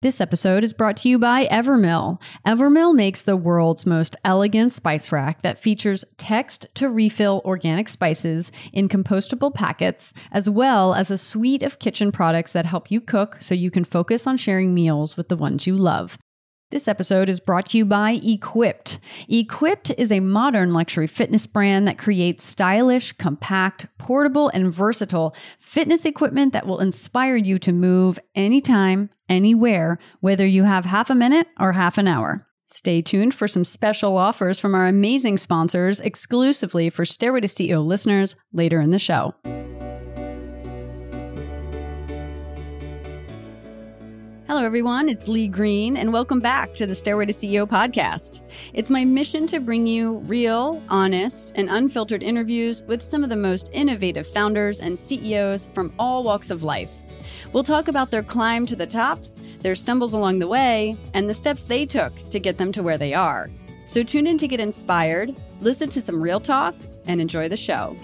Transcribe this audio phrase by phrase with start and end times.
[0.00, 2.20] This episode is brought to you by Evermill.
[2.46, 8.52] Evermill makes the world's most elegant spice rack that features text to refill organic spices
[8.72, 13.38] in compostable packets, as well as a suite of kitchen products that help you cook
[13.40, 16.16] so you can focus on sharing meals with the ones you love.
[16.70, 18.98] This episode is brought to you by Equipt.
[19.30, 26.04] Equipt is a modern luxury fitness brand that creates stylish, compact, portable, and versatile fitness
[26.04, 31.46] equipment that will inspire you to move anytime, anywhere, whether you have half a minute
[31.58, 32.46] or half an hour.
[32.66, 37.82] Stay tuned for some special offers from our amazing sponsors exclusively for Stairway to CEO
[37.82, 39.34] listeners later in the show.
[44.48, 45.10] Hello, everyone.
[45.10, 48.40] It's Lee Green, and welcome back to the Stairway to CEO podcast.
[48.72, 53.36] It's my mission to bring you real, honest, and unfiltered interviews with some of the
[53.36, 56.90] most innovative founders and CEOs from all walks of life.
[57.52, 59.18] We'll talk about their climb to the top,
[59.60, 62.96] their stumbles along the way, and the steps they took to get them to where
[62.96, 63.50] they are.
[63.84, 66.74] So tune in to get inspired, listen to some real talk,
[67.06, 67.94] and enjoy the show.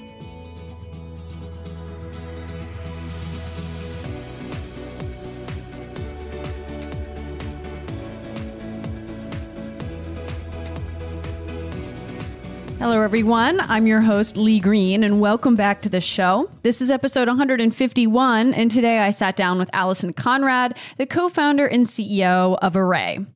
[12.85, 13.61] Hello, everyone.
[13.61, 16.51] I'm your host, Lee Green, and welcome back to the show.
[16.61, 21.67] This is episode 151, and today I sat down with Allison Conrad, the co founder
[21.67, 23.27] and CEO of Arrae.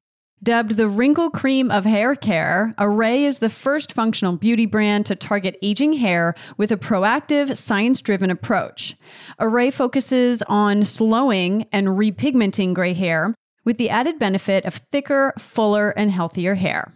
[0.43, 5.17] Dubbed the wrinkle cream of hair care, Arrae is the first functional beauty brand to
[5.17, 8.97] target aging hair with a proactive, science driven approach.
[9.41, 15.89] Arrae focuses on slowing and repigmenting gray hair with the added benefit of thicker, fuller,
[15.97, 16.93] and healthier hair.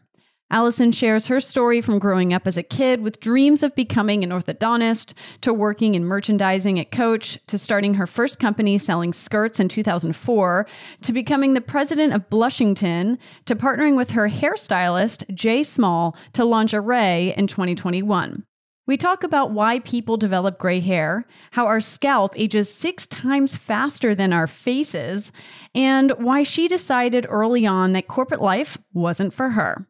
[0.52, 4.28] Allison shares her story from growing up as a kid with dreams of becoming an
[4.28, 9.68] orthodontist, to working in merchandising at Coach, to starting her first company selling skirts in
[9.68, 10.66] 2004,
[11.00, 17.34] to becoming the president of Blushington, to partnering with her hairstylist, Jay Small, to Arrae
[17.34, 18.44] in 2021.
[18.86, 24.14] We talk about why people develop gray hair, how our scalp ages six times faster
[24.14, 25.32] than our faces,
[25.74, 29.86] and why she decided early on that corporate life wasn't for her.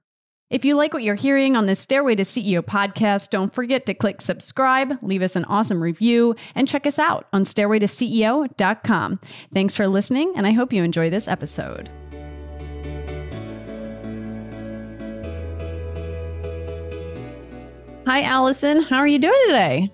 [0.52, 3.94] If you like what you're hearing on the Stairway to CEO podcast, don't forget to
[3.94, 9.20] click subscribe, leave us an awesome review, and check us out on stairwaytoceo.com.
[9.54, 11.88] Thanks for listening, and I hope you enjoy this episode.
[18.06, 18.82] Hi, Allison.
[18.82, 19.90] How are you doing today?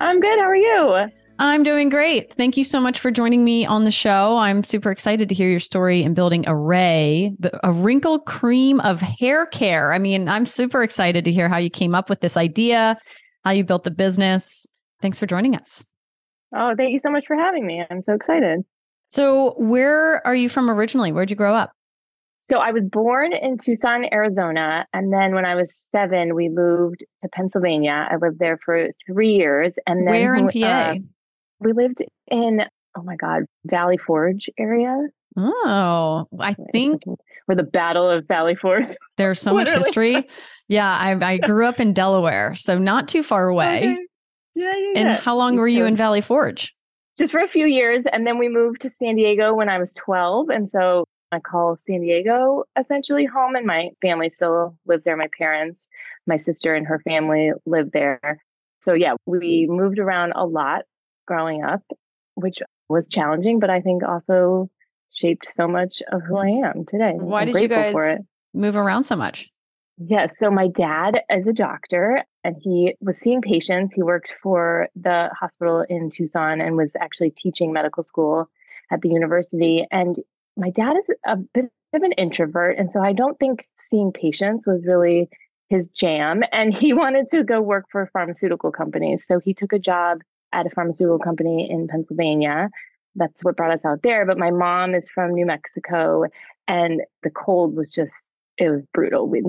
[0.00, 0.38] I'm good.
[0.38, 1.10] How are you?
[1.40, 2.34] I'm doing great.
[2.34, 4.36] Thank you so much for joining me on the show.
[4.38, 9.00] I'm super excited to hear your story in building Arrae, the, a wrinkle cream of
[9.00, 9.92] hair care.
[9.92, 12.98] I mean, I'm super excited to hear how you came up with this idea,
[13.44, 14.66] how you built the business.
[15.00, 15.84] Thanks for joining us.
[16.56, 17.84] Oh, thank you so much for having me.
[17.88, 18.64] I'm so excited.
[19.06, 21.12] So, where are you from originally?
[21.12, 21.70] Where'd you grow up?
[22.38, 24.86] So, I was born in Tucson, Arizona.
[24.92, 28.08] And then when I was seven, we moved to Pennsylvania.
[28.10, 29.78] I lived there for three years.
[29.86, 30.66] And then, where in PA?
[30.66, 30.94] Uh,
[31.60, 32.62] we lived in,
[32.96, 35.08] oh my God, Valley Forge area.
[35.36, 37.02] Oh, I think
[37.46, 38.86] where the Battle of Valley Forge.
[39.16, 40.28] There's so much history.
[40.68, 43.78] Yeah, I, I grew up in Delaware, so not too far away.
[43.78, 43.98] Okay.
[44.54, 46.74] Yeah, yeah, And how long were you in Valley Forge?
[47.16, 48.04] Just for a few years.
[48.12, 50.48] And then we moved to San Diego when I was 12.
[50.50, 55.16] And so I call San Diego essentially home, and my family still lives there.
[55.16, 55.86] My parents,
[56.26, 58.42] my sister, and her family live there.
[58.80, 60.82] So, yeah, we moved around a lot
[61.28, 61.82] growing up,
[62.34, 62.58] which
[62.88, 64.70] was challenging, but I think also
[65.14, 66.64] shaped so much of who mm-hmm.
[66.64, 67.12] I am today.
[67.16, 68.18] Why I'm did you guys
[68.54, 69.48] move around so much?
[69.98, 73.94] Yeah, so my dad is a doctor and he was seeing patients.
[73.94, 78.48] He worked for the hospital in Tucson and was actually teaching medical school
[78.92, 79.86] at the university.
[79.90, 80.16] And
[80.56, 82.78] my dad is a bit of an introvert.
[82.78, 85.28] And so I don't think seeing patients was really
[85.68, 86.42] his jam.
[86.52, 89.26] And he wanted to go work for pharmaceutical companies.
[89.26, 90.20] So he took a job
[90.52, 92.70] at a pharmaceutical company in Pennsylvania.
[93.14, 94.26] That's what brought us out there.
[94.26, 96.24] But my mom is from New Mexico,
[96.66, 98.28] and the cold was just
[98.58, 99.28] it was brutal.
[99.28, 99.42] We,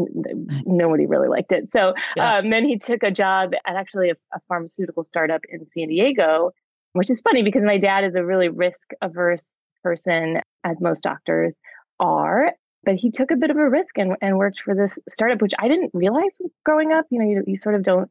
[0.66, 1.72] nobody really liked it.
[1.72, 2.38] So yeah.
[2.38, 6.51] um, then he took a job at actually a, a, pharmaceutical startup in San Diego,
[6.94, 9.48] which is funny because my dad is a really risk averse
[9.84, 11.57] person, as most doctors
[12.00, 12.54] are.
[12.84, 15.54] But he took a bit of a risk and, and worked for this startup, which
[15.60, 16.31] I didn't realize
[16.63, 17.06] growing up.
[17.10, 18.10] You know, you, you sort of don't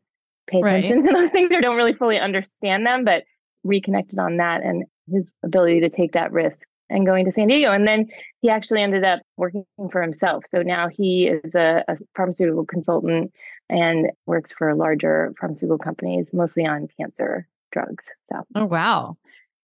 [0.49, 1.09] pay attention right.
[1.09, 3.25] to those things or don't really fully understand them, but
[3.65, 7.73] reconnected on that and his ability to take that risk and going to San Diego.
[7.73, 8.07] And then
[8.41, 10.45] he actually ended up working for himself.
[10.49, 13.33] So now he is a, a pharmaceutical consultant
[13.69, 18.05] and works for larger pharmaceutical companies, mostly on cancer drugs.
[18.33, 19.17] So, oh, wow.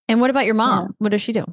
[0.09, 0.87] And what about your mom?
[0.87, 0.93] Yeah.
[0.99, 1.45] What does she do?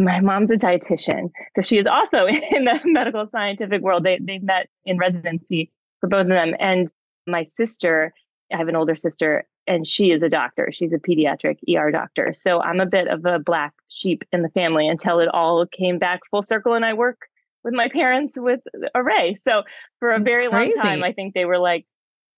[0.00, 1.30] my mom's a dietitian.
[1.54, 4.04] So she is also in the medical scientific world.
[4.04, 5.70] They they met in residency
[6.00, 6.54] for both of them.
[6.58, 6.90] And
[7.26, 8.12] my sister,
[8.52, 10.70] I have an older sister, and she is a doctor.
[10.72, 12.32] She's a pediatric ER doctor.
[12.34, 15.98] So I'm a bit of a black sheep in the family until it all came
[15.98, 17.28] back full circle and I work
[17.62, 18.60] with my parents with
[18.96, 19.36] Arrae.
[19.36, 19.62] So
[19.98, 20.78] for a That's very crazy.
[20.78, 21.86] long time, I think they were like,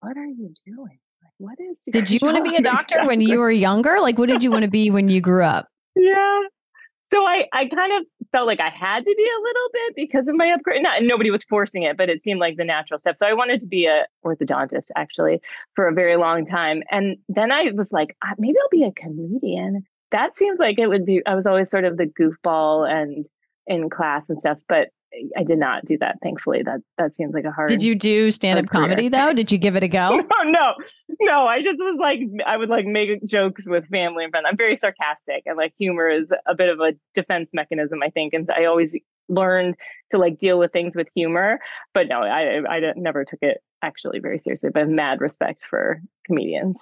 [0.00, 0.98] What are you doing?
[1.22, 3.98] Like, what is Did you want to be a doctor when you were younger?
[4.00, 5.68] Like, what did you want to be when you grew up?
[5.94, 6.40] Yeah.
[7.04, 10.26] So I, I kind of felt like I had to be a little bit because
[10.26, 10.82] of my upgrade.
[10.82, 13.16] Not nobody was forcing it, but it seemed like the natural step.
[13.16, 15.40] So I wanted to be a orthodontist actually
[15.76, 16.82] for a very long time.
[16.90, 19.84] And then I was like, maybe I'll be a comedian.
[20.10, 21.22] That seems like it would be.
[21.26, 23.26] I was always sort of the goofball and
[23.66, 24.88] in class and stuff, but
[25.36, 26.18] I did not do that.
[26.22, 27.68] Thankfully, that that seems like a hard.
[27.68, 29.32] Did you do stand up comedy though?
[29.32, 30.16] Did you give it a go?
[30.44, 30.74] no, no,
[31.20, 31.46] no.
[31.46, 34.46] I just was like, I would like make jokes with family and friends.
[34.48, 38.32] I'm very sarcastic, and like humor is a bit of a defense mechanism, I think.
[38.32, 38.96] And I always
[39.28, 39.76] learned
[40.10, 41.60] to like deal with things with humor.
[41.94, 44.70] But no, I I never took it actually very seriously.
[44.72, 46.76] But mad respect for comedians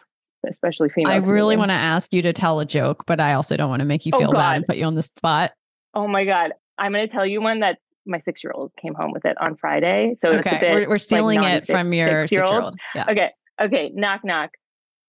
[0.48, 1.12] especially female.
[1.12, 3.80] I really want to ask you to tell a joke, but I also don't want
[3.80, 5.52] to make you oh, feel oh, bad and put you on the spot.
[5.92, 6.52] Oh my God.
[6.78, 9.36] I'm going to tell you one that my six year old came home with it
[9.40, 10.14] on Friday.
[10.16, 10.58] So okay.
[10.60, 12.76] Bit, we're, we're, stealing like, it from your six year old.
[12.94, 13.06] Yeah.
[13.08, 13.30] Okay.
[13.60, 13.90] Okay.
[13.94, 14.50] Knock, knock.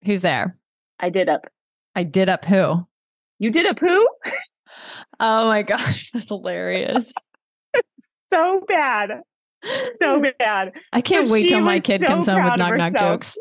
[0.05, 0.57] Who's there?
[0.99, 1.47] I did up.
[1.95, 2.87] I did up who?
[3.39, 4.07] You did up who?
[5.19, 6.09] oh my gosh.
[6.13, 7.13] That's hilarious.
[8.29, 9.21] so bad.
[10.01, 10.73] So bad.
[10.93, 13.37] I can't wait till my kid so comes home with knock knock jokes.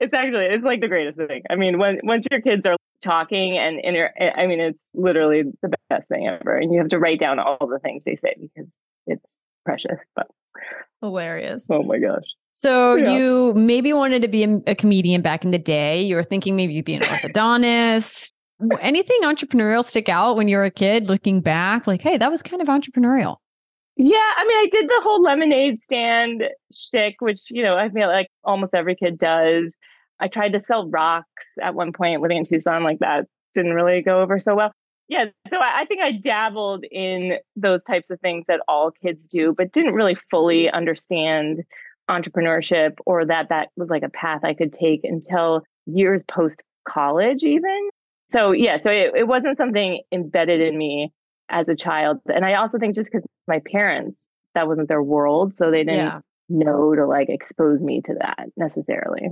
[0.00, 1.42] it's actually it's like the greatest thing.
[1.50, 5.70] I mean, when once your kids are talking and inter I mean, it's literally the
[5.88, 6.56] best thing ever.
[6.56, 8.70] And you have to write down all the things they say because
[9.06, 9.98] it's precious.
[10.16, 10.26] But
[11.00, 11.66] hilarious.
[11.70, 12.24] Oh my gosh.
[12.52, 13.16] So yeah.
[13.16, 16.02] you maybe wanted to be a, a, comedian back in the day.
[16.02, 18.30] You were thinking maybe you'd be an orthodontist.
[18.80, 21.88] Anything entrepreneurial stick out when you were a kid looking back?
[21.88, 23.38] Like, hey, that was kind of entrepreneurial.
[23.96, 28.08] Yeah, I mean, I did the whole lemonade stand shtick, which you know I feel
[28.08, 29.72] like almost every kid does.
[30.20, 34.02] I tried to sell rocks at one point living in Tucson, like that didn't really
[34.02, 34.72] go over so well.
[35.08, 39.28] Yeah, so I, I think I dabbled in those types of things that all kids
[39.28, 41.62] do, but didn't really fully understand
[42.08, 47.42] entrepreneurship or that that was like a path I could take until years post college,
[47.42, 47.90] even.
[48.28, 51.12] So, yeah, so it, it wasn't something embedded in me
[51.50, 52.18] as a child.
[52.34, 55.54] And I also think just because my parents, that wasn't their world.
[55.54, 56.20] So they didn't yeah.
[56.48, 59.28] know to like expose me to that necessarily.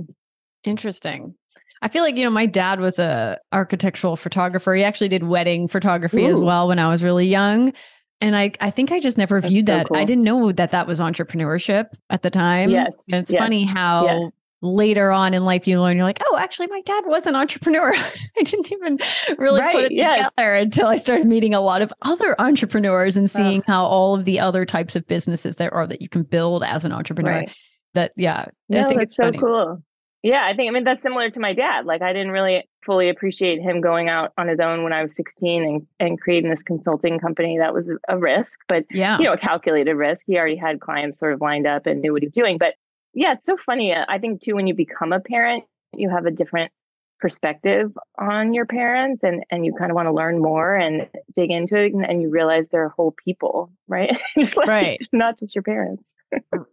[0.63, 1.35] Interesting.
[1.81, 4.73] I feel like, you know, my dad was a architectural photographer.
[4.73, 6.31] He actually did wedding photography Ooh.
[6.31, 7.73] as well when I was really young.
[8.21, 9.87] And I, I think I just never That's viewed so that.
[9.87, 9.97] Cool.
[9.97, 12.69] I didn't know that that was entrepreneurship at the time.
[12.69, 12.93] Yes.
[13.11, 13.41] And it's yes.
[13.41, 14.31] funny how yes
[14.63, 17.93] later on in life you learn you're like oh actually my dad was an entrepreneur
[18.39, 18.97] i didn't even
[19.37, 20.17] really right, put it yes.
[20.17, 24.15] together until i started meeting a lot of other entrepreneurs and seeing uh, how all
[24.15, 27.39] of the other types of businesses there are that you can build as an entrepreneur
[27.39, 27.51] right.
[27.93, 29.37] that yeah no, i think it's so funny.
[29.37, 29.83] cool
[30.23, 33.09] yeah i think i mean that's similar to my dad like i didn't really fully
[33.09, 36.63] appreciate him going out on his own when i was 16 and, and creating this
[36.63, 39.17] consulting company that was a risk but yeah.
[39.19, 40.25] you know a calculated risk.
[40.25, 42.73] He already had clients sort of lined up and knew what he was doing but
[43.13, 43.93] yeah, it's so funny.
[43.93, 45.63] Uh, I think too, when you become a parent,
[45.95, 46.71] you have a different
[47.19, 51.51] perspective on your parents and and you kind of want to learn more and dig
[51.51, 54.17] into it and, and you realize they're whole people right?
[54.35, 55.07] Like, right.
[55.13, 56.15] not just your parents.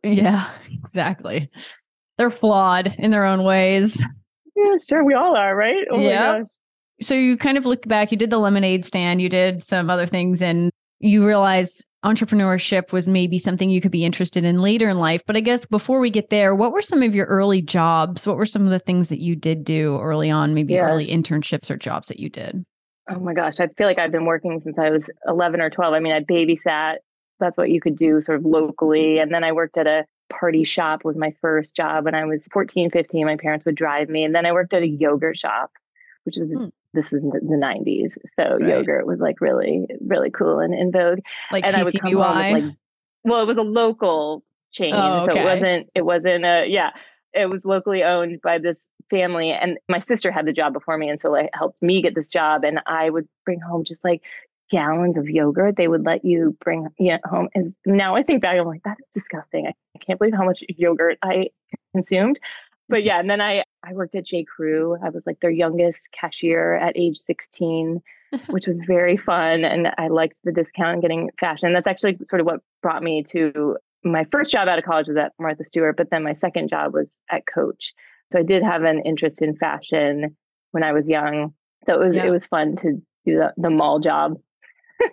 [0.03, 1.49] Yeah exactly
[2.21, 4.03] they're flawed in their own ways
[4.55, 6.43] yeah sure we all are right oh yeah
[7.01, 10.07] so you kind of look back you did the lemonade stand you did some other
[10.07, 14.99] things and you realize entrepreneurship was maybe something you could be interested in later in
[14.99, 15.23] life.
[15.27, 18.27] But I guess before we get there, what were some of your early jobs?
[18.27, 20.89] What were some of the things that you did do early on, maybe yeah.
[20.89, 22.65] early internships or jobs that you did?
[23.11, 25.93] Oh my gosh, I feel like I've been working since I was 11 or 12.
[25.93, 26.97] I mean, I babysat.
[27.39, 29.19] That's what you could do sort of locally.
[29.19, 32.47] And then I worked at a party shop was my first job when I was
[32.53, 33.27] 14, 15.
[33.27, 34.25] My parents would drive me.
[34.25, 35.73] And then I worked at a yogurt shop,
[36.25, 38.69] which was hmm this is the, the 90s so right.
[38.69, 41.21] yogurt was like really really cool and in vogue
[41.53, 41.79] like and TCBY?
[41.79, 42.75] i would come home with like
[43.25, 45.27] well it was a local chain oh, okay.
[45.27, 46.91] so it wasn't it wasn't a yeah
[47.33, 48.77] it was locally owned by this
[49.09, 52.15] family and my sister had the job before me and so like helped me get
[52.15, 54.23] this job and i would bring home just like
[54.71, 56.87] gallons of yogurt they would let you bring
[57.25, 60.45] home is now i think back i'm like that is disgusting I, can't believe how
[60.45, 61.49] much yogurt i
[61.95, 62.39] consumed
[62.91, 63.07] but mm-hmm.
[63.07, 64.45] yeah, and then I I worked at J.
[64.45, 64.99] Crew.
[65.03, 68.03] I was like their youngest cashier at age 16,
[68.49, 71.73] which was very fun, and I liked the discount and getting fashion.
[71.73, 75.17] That's actually sort of what brought me to my first job out of college was
[75.17, 77.93] at Martha Stewart, but then my second job was at Coach.
[78.33, 80.37] So I did have an interest in fashion
[80.73, 81.55] when I was young.
[81.87, 82.27] So it was yeah.
[82.27, 82.93] it was fun to
[83.25, 84.35] do the, the mall job.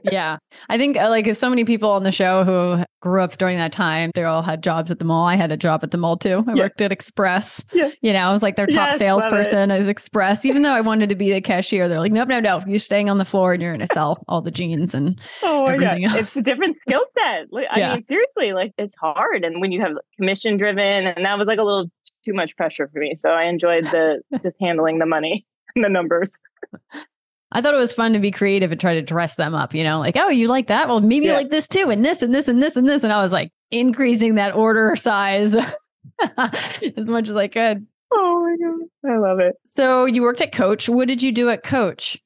[0.03, 0.37] Yeah.
[0.69, 3.71] I think uh, like so many people on the show who grew up during that
[3.71, 5.25] time, they all had jobs at the mall.
[5.25, 6.43] I had a job at the mall too.
[6.47, 6.63] I yeah.
[6.63, 7.63] worked at Express.
[7.73, 7.91] Yeah.
[8.01, 10.45] You know, I was like their top yes, salesperson as Express.
[10.45, 12.61] Even though I wanted to be the cashier, they're like, nope, no, no.
[12.67, 15.65] You're staying on the floor and you're going to sell all the jeans and Oh
[15.65, 16.01] my God.
[16.01, 16.15] Else.
[16.15, 17.47] It's a different skill set.
[17.71, 17.93] I yeah.
[17.93, 19.43] mean, seriously, like it's hard.
[19.43, 21.89] And when you have commission driven, and that was like a little
[22.25, 23.15] too much pressure for me.
[23.17, 26.33] So I enjoyed the just handling the money and the numbers.
[27.51, 29.83] I thought it was fun to be creative and try to dress them up, you
[29.83, 30.87] know, like, oh, you like that?
[30.87, 31.31] Well, maybe yeah.
[31.31, 33.03] you like this too, and this and this and this and this.
[33.03, 35.55] And I was like increasing that order size
[36.37, 37.85] as much as I could.
[38.11, 39.13] Oh my God.
[39.13, 39.55] I love it.
[39.65, 40.89] So you worked at Coach.
[40.89, 42.21] What did you do at Coach?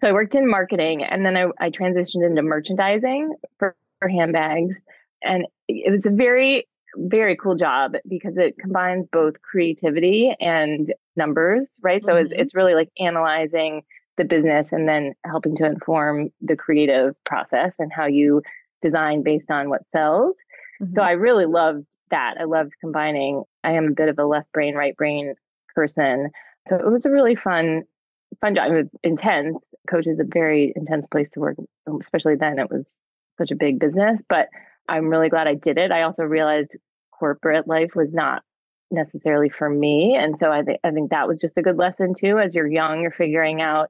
[0.00, 4.76] So I worked in marketing and then I, I transitioned into merchandising for, for handbags.
[5.22, 10.86] And it was a very, very cool job because it combines both creativity and
[11.16, 12.02] numbers, right?
[12.04, 12.26] So mm-hmm.
[12.26, 13.82] it's, it's really like analyzing
[14.20, 18.42] the business and then helping to inform the creative process and how you
[18.82, 20.36] design based on what sells.
[20.80, 20.92] Mm-hmm.
[20.92, 22.34] So I really loved that.
[22.38, 23.44] I loved combining.
[23.64, 25.34] I am a bit of a left brain, right brain
[25.74, 26.28] person.
[26.68, 27.84] So it was a really fun,
[28.42, 28.70] fun job.
[29.02, 29.56] Intense.
[29.88, 31.56] Coach is a very intense place to work,
[32.00, 32.58] especially then.
[32.58, 32.98] It was
[33.38, 34.48] such a big business, but
[34.86, 35.92] I'm really glad I did it.
[35.92, 36.76] I also realized
[37.10, 38.42] corporate life was not
[38.90, 40.16] necessarily for me.
[40.16, 42.38] And so I, th- I think that was just a good lesson too.
[42.38, 43.88] As you're young, you're figuring out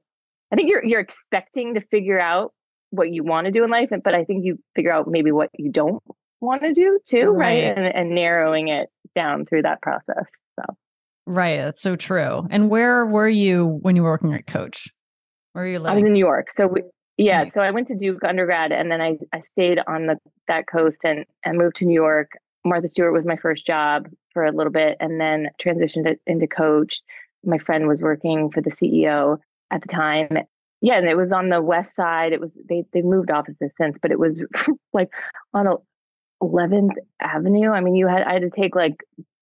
[0.51, 2.53] I think you're you're expecting to figure out
[2.91, 5.49] what you want to do in life, but I think you figure out maybe what
[5.57, 6.03] you don't
[6.41, 7.63] want to do too, right?
[7.65, 7.77] right?
[7.77, 10.25] And, and narrowing it down through that process.
[10.59, 10.75] So,
[11.25, 12.45] right, that's so true.
[12.49, 14.89] And where were you when you were working at Coach?
[15.53, 15.91] Where are you living?
[15.91, 16.51] I was in New York.
[16.51, 16.83] So we,
[17.17, 20.17] yeah, so I went to Duke undergrad, and then I I stayed on the
[20.47, 22.31] that coast and and moved to New York.
[22.65, 27.01] Martha Stewart was my first job for a little bit, and then transitioned into Coach.
[27.43, 29.37] My friend was working for the CEO
[29.71, 30.29] at the time.
[30.81, 32.33] Yeah, and it was on the west side.
[32.33, 34.43] It was they they moved offices since, but it was
[34.93, 35.09] like
[35.53, 35.67] on
[36.41, 37.69] 11th Avenue.
[37.71, 38.97] I mean, you had I had to take like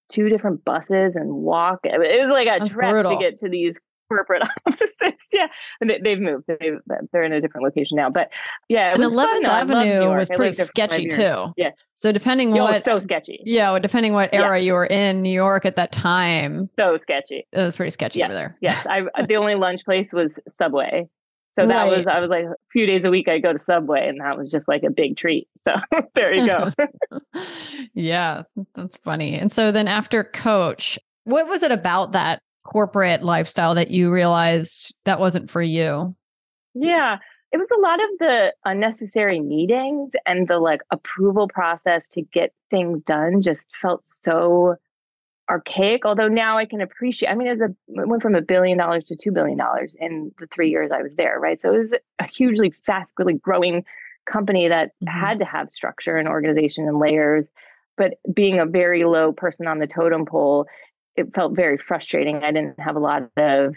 [0.10, 1.80] two different buses and walk.
[1.84, 3.14] It was like a That's trek brutal.
[3.14, 3.78] to get to these
[4.10, 5.14] corporate offices.
[5.32, 5.48] Yeah,
[5.80, 6.46] and they, have moved.
[6.48, 6.80] They've,
[7.12, 8.10] they're in a different location now.
[8.10, 8.30] But
[8.68, 11.54] yeah, and Eleventh Avenue was pretty sketchy too.
[11.56, 11.70] Yeah.
[11.96, 13.42] So depending Yo, what, so sketchy.
[13.46, 14.66] Yeah, depending what era yeah.
[14.66, 16.70] you were in New York at that time.
[16.78, 17.48] So sketchy.
[17.52, 18.28] It was pretty sketchy yes.
[18.28, 18.58] over there.
[18.62, 21.08] Yes, I the only lunch place was Subway.
[21.52, 21.98] So that right.
[21.98, 24.38] was I was like a few days a week I go to Subway and that
[24.38, 25.48] was just like a big treat.
[25.58, 25.74] So
[26.16, 26.72] there you go.
[27.94, 28.44] yeah,
[28.76, 29.38] that's funny.
[29.38, 34.94] And so then after coach, what was it about that corporate lifestyle that you realized
[35.06, 36.16] that wasn't for you?
[36.76, 37.18] Yeah,
[37.52, 42.54] it was a lot of the unnecessary meetings and the like approval process to get
[42.70, 44.76] things done just felt so
[45.50, 47.66] archaic although now i can appreciate i mean as a
[48.00, 51.02] it went from a billion dollars to two billion dollars in the three years i
[51.02, 53.84] was there right so it was a hugely fast really growing
[54.28, 55.08] company that mm-hmm.
[55.08, 57.52] had to have structure and organization and layers
[57.98, 60.68] but being a very low person on the totem pole
[61.20, 62.44] it felt very frustrating.
[62.44, 63.76] I didn't have a lot of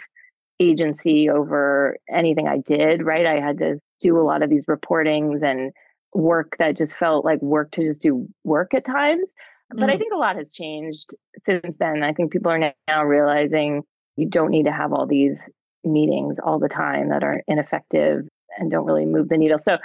[0.61, 3.27] agency over anything I did, right?
[3.27, 5.73] I had to do a lot of these reportings and
[6.15, 9.31] work that just felt like work to just do work at times.
[9.71, 9.93] But mm.
[9.93, 12.03] I think a lot has changed since then.
[12.03, 13.83] I think people are now realizing
[14.17, 15.41] you don't need to have all these
[15.85, 19.59] meetings all the time that are ineffective and don't really move the needle.
[19.59, 19.79] So,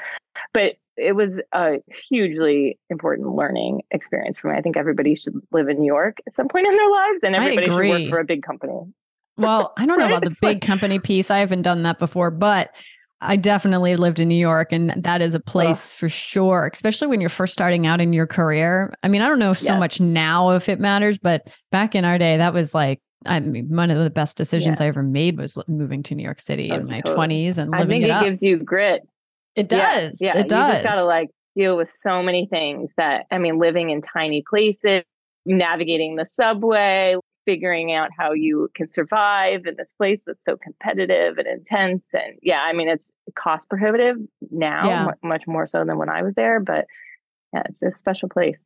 [0.54, 1.76] but it was a
[2.10, 4.58] hugely important learning experience for me.
[4.58, 7.36] I think everybody should live in New York at some point in their lives, and
[7.36, 8.82] everybody should work for a big company.
[9.38, 11.30] Well, I don't know about the big company piece.
[11.30, 12.72] I haven't done that before, but
[13.22, 17.22] I definitely lived in New York, and that is a place for sure, especially when
[17.22, 18.94] you're first starting out in your career.
[19.04, 19.80] I mean, I don't know so yeah.
[19.80, 23.68] much now if it matters, but back in our day, that was like I mean,
[23.70, 24.86] one of the best decisions yeah.
[24.86, 27.28] I ever made was moving to New York City oh, in my totally.
[27.28, 29.02] 20s and living I think it, it gives you grit
[29.58, 30.20] it does.
[30.22, 30.42] Yeah, yeah.
[30.42, 30.68] it does.
[30.68, 34.44] You just gotta like deal with so many things that I mean, living in tiny
[34.48, 35.04] places,
[35.46, 41.38] navigating the subway, figuring out how you can survive in this place that's so competitive
[41.38, 42.04] and intense.
[42.14, 44.18] And yeah, I mean, it's cost prohibitive
[44.52, 45.08] now, yeah.
[45.24, 46.60] much more so than when I was there.
[46.60, 46.86] But
[47.54, 48.60] yeah, it's a special place.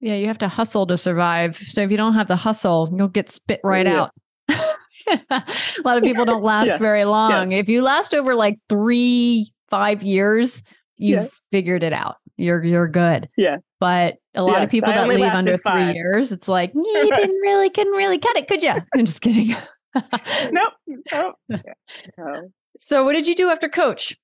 [0.00, 1.56] Yeah, you have to hustle to survive.
[1.56, 4.02] So if you don't have the hustle, you'll get spit right yeah.
[4.02, 4.12] out.
[5.30, 5.44] a
[5.84, 6.76] lot of people don't last yeah.
[6.78, 7.52] very long.
[7.52, 10.62] If you last over like three five years,
[10.96, 11.28] you've yeah.
[11.50, 12.16] figured it out.
[12.36, 13.28] You're you're good.
[13.36, 13.58] Yeah.
[13.80, 15.86] But a lot of people that leave under five.
[15.86, 18.72] three years, it's like you didn't really couldn't really cut it, could you?
[18.94, 19.54] I'm just kidding.
[20.52, 20.72] nope.
[21.12, 21.34] nope.
[22.18, 22.50] No.
[22.76, 24.16] So what did you do after coach?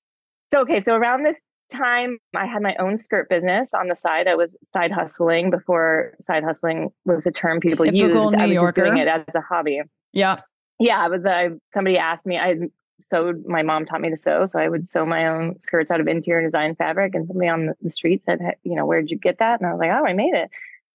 [0.52, 4.28] So okay, so around this time I had my own skirt business on the side.
[4.28, 8.36] I was side hustling before side hustling was a term people Typical used.
[8.36, 8.66] New I was Yorker.
[8.66, 9.80] just doing it as a hobby.
[10.12, 10.40] Yeah.
[10.78, 11.24] Yeah, I was.
[11.24, 12.38] I somebody asked me.
[12.38, 12.56] I
[13.00, 13.46] sewed.
[13.46, 16.08] My mom taught me to sew, so I would sew my own skirts out of
[16.08, 17.14] interior design fabric.
[17.14, 19.80] And somebody on the street said, "You know, where'd you get that?" And I was
[19.80, 20.50] like, "Oh, I made it."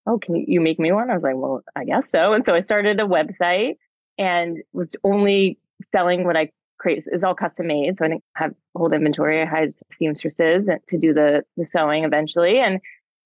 [0.05, 1.09] Oh, can you make me one?
[1.09, 3.75] I was like, "Well, I guess so." And so I started a website
[4.17, 7.03] and was only selling what I create.
[7.07, 9.41] It's all custom made, so I didn't have hold inventory.
[9.41, 12.79] I hired seamstresses to do the the sewing eventually, and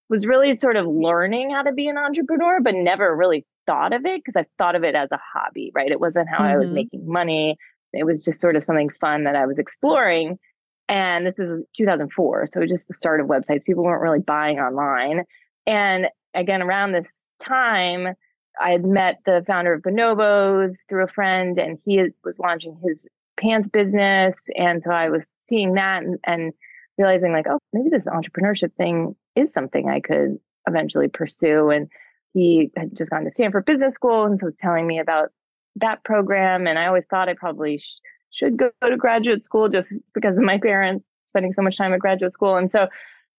[0.10, 4.06] was really sort of learning how to be an entrepreneur, but never really thought of
[4.06, 5.92] it because I thought of it as a hobby, right?
[5.92, 6.54] It wasn't how mm-hmm.
[6.54, 6.76] I was mm-hmm.
[6.76, 7.58] making money.
[7.94, 10.40] It was just sort of something fun that I was exploring.
[10.90, 12.48] And this was 2004.
[12.48, 13.64] So just the start of websites.
[13.64, 15.24] People weren't really buying online.
[15.66, 18.16] And again, around this time,
[18.60, 23.06] I had met the founder of Bonobos through a friend, and he was launching his
[23.40, 24.36] pants business.
[24.56, 26.54] And so I was seeing that and, and
[26.98, 31.70] realizing, like, oh, maybe this entrepreneurship thing is something I could eventually pursue.
[31.70, 31.90] And
[32.34, 35.32] he had just gone to Stanford Business School and so was telling me about
[35.78, 36.68] that program.
[36.68, 38.00] And I always thought I probably sh-
[38.32, 42.00] should go to graduate school just because of my parents spending so much time at
[42.00, 42.56] graduate school.
[42.56, 42.88] And so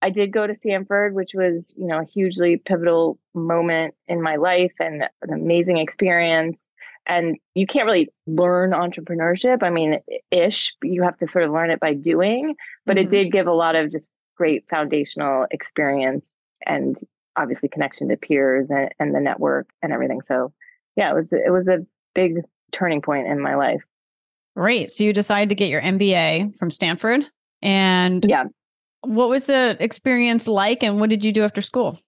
[0.03, 4.37] I did go to Stanford, which was, you know, a hugely pivotal moment in my
[4.37, 6.59] life and an amazing experience.
[7.07, 9.63] And you can't really learn entrepreneurship.
[9.63, 10.01] I mean,
[10.31, 12.55] ish, you have to sort of learn it by doing,
[12.87, 13.07] but mm-hmm.
[13.07, 16.27] it did give a lot of just great foundational experience
[16.67, 16.97] and
[17.37, 20.21] obviously connection to peers and, and the network and everything.
[20.21, 20.53] So
[20.97, 21.85] yeah, it was it was a
[22.15, 22.41] big
[22.73, 23.83] turning point in my life.
[24.57, 24.91] Great.
[24.91, 27.27] So you decided to get your MBA from Stanford.
[27.63, 28.45] And yeah.
[29.03, 31.99] What was the experience like and what did you do after school?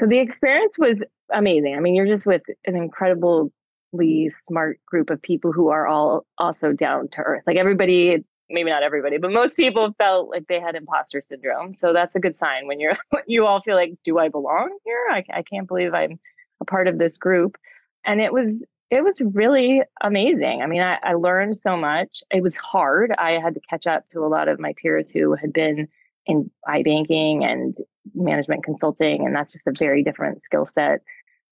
[0.00, 1.76] So the experience was amazing.
[1.76, 6.72] I mean, you're just with an incredibly smart group of people who are all also
[6.72, 7.44] down to earth.
[7.46, 11.72] Like everybody maybe not everybody, but most people felt like they had imposter syndrome.
[11.72, 12.96] So that's a good sign when you're
[13.26, 15.06] you all feel like, do I belong here?
[15.10, 16.18] I, I can't believe I'm
[16.60, 17.56] a part of this group.
[18.04, 20.62] And it was it was really amazing.
[20.62, 22.22] I mean, I, I learned so much.
[22.30, 23.12] It was hard.
[23.18, 25.88] I had to catch up to a lot of my peers who had been
[26.26, 27.76] in iBanking and
[28.14, 31.02] management consulting, and that's just a very different skill set.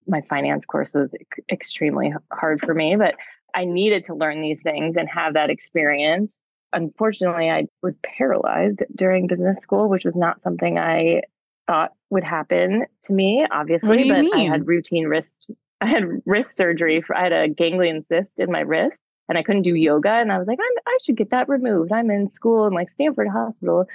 [0.06, 1.14] My finance course was
[1.50, 3.16] extremely hard for me, but
[3.54, 9.26] I needed to learn these things and have that experience unfortunately, I was paralyzed during
[9.26, 11.22] business school, which was not something I
[11.66, 13.88] thought would happen to me, obviously.
[14.08, 14.34] but mean?
[14.34, 15.50] I had routine wrist,
[15.82, 17.00] I had wrist surgery.
[17.00, 20.10] For, I had a ganglion cyst in my wrist and I couldn't do yoga.
[20.10, 21.92] And I was like, i should get that removed.
[21.92, 23.86] I'm in school in like Stanford Hospital.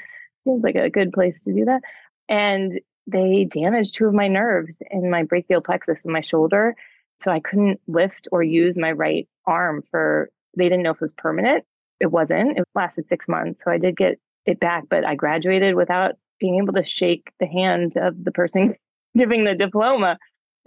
[0.44, 1.82] Seems like a good place to do that.
[2.30, 6.76] And they damaged two of my nerves in my brachial plexus in my shoulder.
[7.20, 11.02] So I couldn't lift or use my right arm for, they didn't know if it
[11.02, 11.64] was permanent
[12.00, 12.58] it wasn't.
[12.58, 13.62] It lasted six months.
[13.64, 17.48] So I did get it back, but I graduated without being able to shake the
[17.48, 18.76] hand of the person
[19.18, 20.18] giving the diploma.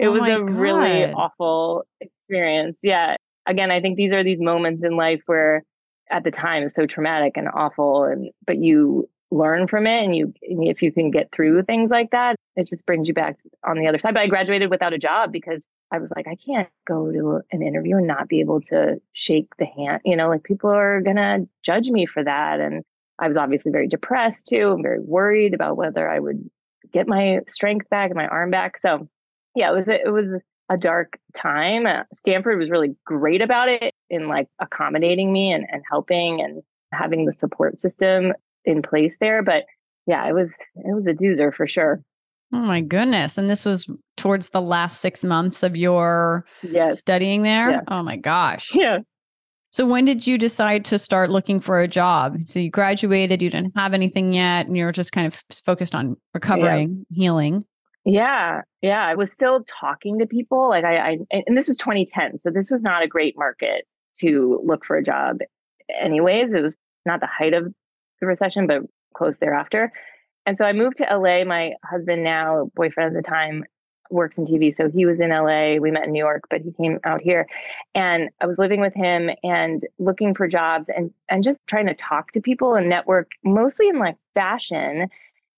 [0.00, 0.50] It oh was a God.
[0.50, 2.78] really awful experience.
[2.82, 3.16] Yeah.
[3.46, 5.62] Again, I think these are these moments in life where
[6.10, 10.16] at the time it's so traumatic and awful and but you learn from it and
[10.16, 13.78] you if you can get through things like that it just brings you back on
[13.78, 16.68] the other side but i graduated without a job because I was like, I can't
[16.86, 20.02] go to an interview and not be able to shake the hand.
[20.04, 22.60] You know, like people are going to judge me for that.
[22.60, 22.84] And
[23.18, 24.70] I was obviously very depressed too.
[24.70, 26.48] I'm very worried about whether I would
[26.92, 28.78] get my strength back and my arm back.
[28.78, 29.08] So,
[29.54, 30.34] yeah, it was a, it was
[30.70, 31.86] a dark time.
[31.86, 36.62] Uh, Stanford was really great about it in like accommodating me and, and helping and
[36.92, 38.32] having the support system
[38.64, 39.42] in place there.
[39.42, 39.64] But
[40.06, 42.02] yeah, it was it was a doozer for sure.
[42.52, 43.38] Oh my goodness.
[43.38, 46.98] And this was towards the last six months of your yes.
[46.98, 47.84] studying there?
[47.88, 48.74] Oh my gosh.
[48.74, 48.98] Yeah.
[49.72, 52.38] So when did you decide to start looking for a job?
[52.46, 55.94] So you graduated, you didn't have anything yet, and you were just kind of focused
[55.94, 57.22] on recovering, yeah.
[57.22, 57.64] healing.
[58.04, 58.62] Yeah.
[58.80, 59.04] Yeah.
[59.04, 60.68] I was still talking to people.
[60.68, 62.38] Like I, I and this was 2010.
[62.38, 63.86] So this was not a great market
[64.20, 65.38] to look for a job
[66.00, 66.52] anyways.
[66.52, 67.72] It was not the height of
[68.20, 68.82] the recession, but
[69.14, 69.92] close thereafter.
[70.46, 71.44] And so I moved to LA.
[71.44, 73.64] My husband, now boyfriend at the time,
[74.10, 74.74] works in TV.
[74.74, 75.76] So he was in LA.
[75.76, 77.46] We met in New York, but he came out here.
[77.94, 81.94] And I was living with him and looking for jobs and, and just trying to
[81.94, 85.08] talk to people and network, mostly in like fashion.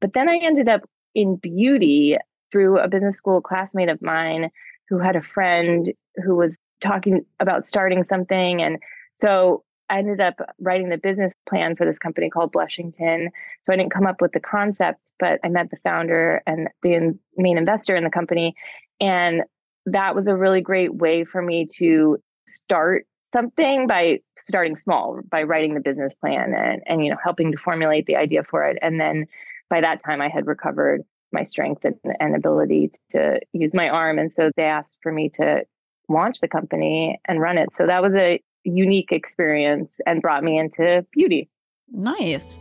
[0.01, 0.83] But then I ended up
[1.15, 2.19] in beauty
[2.53, 4.51] through a business school classmate of mine
[4.89, 8.63] who had a friend who was talking about starting something.
[8.63, 8.79] And
[9.15, 13.31] so I ended up writing the business plan for this company called Blushington.
[13.63, 17.19] So I didn't come up with the concept, but I met the founder and the
[17.37, 18.55] main investor in the company.
[19.01, 19.43] And
[19.87, 25.43] that was a really great way for me to start something by starting small, by
[25.43, 28.79] writing the business plan and, and you know, helping to formulate the idea for it.
[28.83, 29.27] And then
[29.69, 34.19] by that time I had recovered my strength and, and ability to use my arm.
[34.19, 35.65] And so they asked for me to
[36.09, 37.73] launch the company and run it.
[37.73, 41.49] So that was a unique experience and brought me into beauty.
[41.91, 42.61] Nice.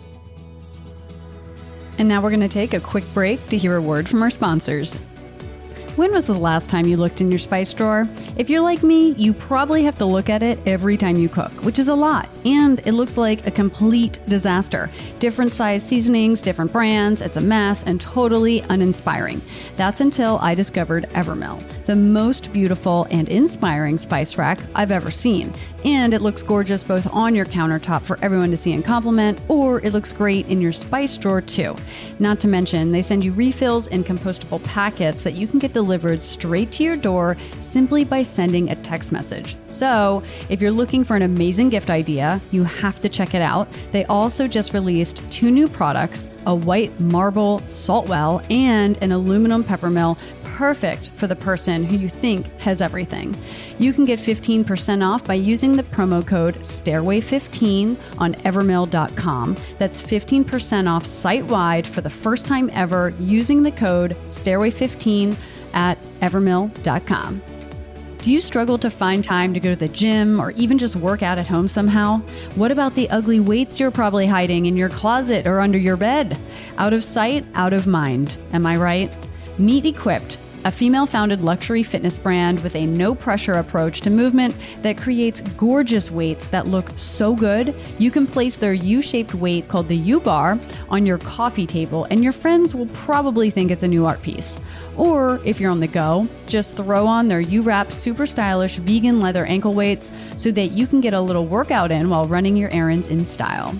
[1.98, 4.30] And now we're going to take a quick break to hear a word from our
[4.30, 5.02] sponsors.
[5.98, 8.08] When was the last time you looked in your spice drawer?
[8.38, 11.52] If you're like me, you probably have to look at it every time you cook,
[11.66, 14.90] which is a lot, and it looks like a complete disaster.
[15.20, 19.42] Different size seasonings, different brands, it's a mess and totally uninspiring.
[19.76, 25.54] That's until I discovered Evermill, the most beautiful and inspiring spice rack I've ever seen.
[25.84, 29.82] And it looks gorgeous both on your countertop for everyone to see and compliment, or
[29.82, 31.76] it looks great in your spice drawer too.
[32.18, 36.24] Not to mention, they send you refills in compostable packets that you can get delivered
[36.24, 39.58] straight to your door simply by sending a text message.
[39.68, 43.68] So, if you're looking for an amazing gift idea, you have to check it out.
[43.92, 49.64] They also just released two new products a white marble salt well and an aluminum
[49.64, 50.18] peppermill
[50.62, 53.36] perfect for the person who you think has everything.
[53.80, 59.58] You can get 15% off by using the promo code STAIRWAY15 on evermill.com.
[59.80, 65.36] That's 15% off site wide for the first time ever using the code STAIRWAY15
[65.74, 67.41] at evermill.com.
[68.19, 71.24] Do you struggle to find time to go to the gym or even just work
[71.24, 72.19] out at home somehow?
[72.54, 76.38] What about the ugly weights you're probably hiding in your closet or under your bed?
[76.78, 78.38] Out of sight, out of mind.
[78.54, 79.12] Am I right?
[79.58, 84.56] Meet Equipt a female founded luxury fitness brand with a no pressure approach to movement
[84.82, 87.74] that creates gorgeous weights that look so good.
[87.97, 92.06] You can place their U shaped weight called the U bar on your coffee table,
[92.06, 94.60] and your friends will probably think it's a new art piece.
[94.97, 99.19] Or if you're on the go, just throw on their U Wrap super stylish vegan
[99.19, 102.69] leather ankle weights so that you can get a little workout in while running your
[102.69, 103.74] errands in style.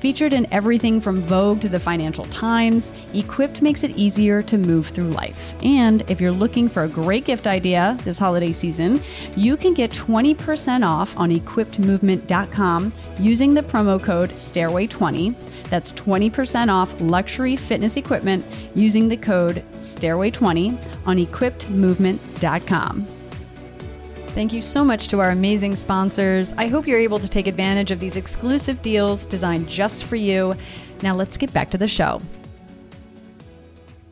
[0.00, 4.88] Featured in everything from Vogue to the Financial Times, Equipt makes it easier to move
[4.88, 5.52] through life.
[5.62, 9.02] And if you're looking for a great gift idea this holiday season,
[9.36, 15.34] you can get 20% off on equiptmovement.com using the promo code STAIRWAY20.
[15.64, 23.19] That's 20% off luxury fitness equipment using the code STAIRWAY20 on equiptmovement.com.
[24.34, 26.52] Thank you so much to our amazing sponsors.
[26.56, 30.54] I hope you're able to take advantage of these exclusive deals designed just for you.
[31.02, 32.22] Now let's get back to the show.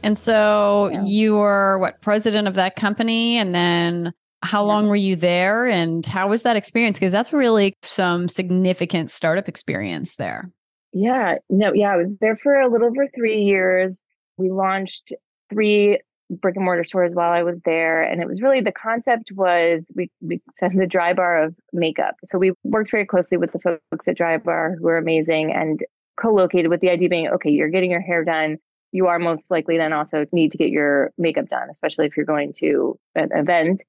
[0.03, 1.05] And so yeah.
[1.05, 4.69] you were what president of that company and then how yeah.
[4.69, 9.49] long were you there and how was that experience because that's really some significant startup
[9.49, 10.51] experience there.
[10.93, 13.97] Yeah, no, yeah, I was there for a little over 3 years.
[14.37, 15.13] We launched
[15.49, 16.01] three
[16.31, 18.03] brick and mortar stores while I was there.
[18.03, 22.17] And it was really the concept was we, we said the dry bar of makeup.
[22.25, 25.81] So we worked very closely with the folks at Dry Bar who are amazing and
[26.21, 28.59] co-located with the idea being, okay, you're getting your hair done.
[28.93, 32.27] You are most likely then also need to get your makeup done, especially if you're
[32.27, 33.83] going to an event.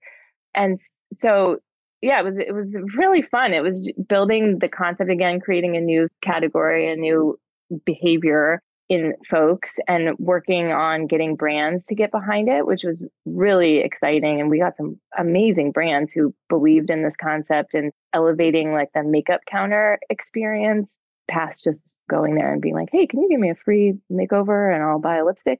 [0.53, 0.79] And
[1.13, 1.59] so
[2.01, 3.53] yeah, it was it was really fun.
[3.53, 7.37] It was building the concept again, creating a new category, a new
[7.85, 13.77] behavior in folks and working on getting brands to get behind it, which was really
[13.77, 14.41] exciting.
[14.41, 19.03] And we got some amazing brands who believed in this concept and elevating like the
[19.03, 20.97] makeup counter experience
[21.27, 24.73] past just going there and being like, hey, can you give me a free makeover
[24.73, 25.59] and I'll buy a lipstick?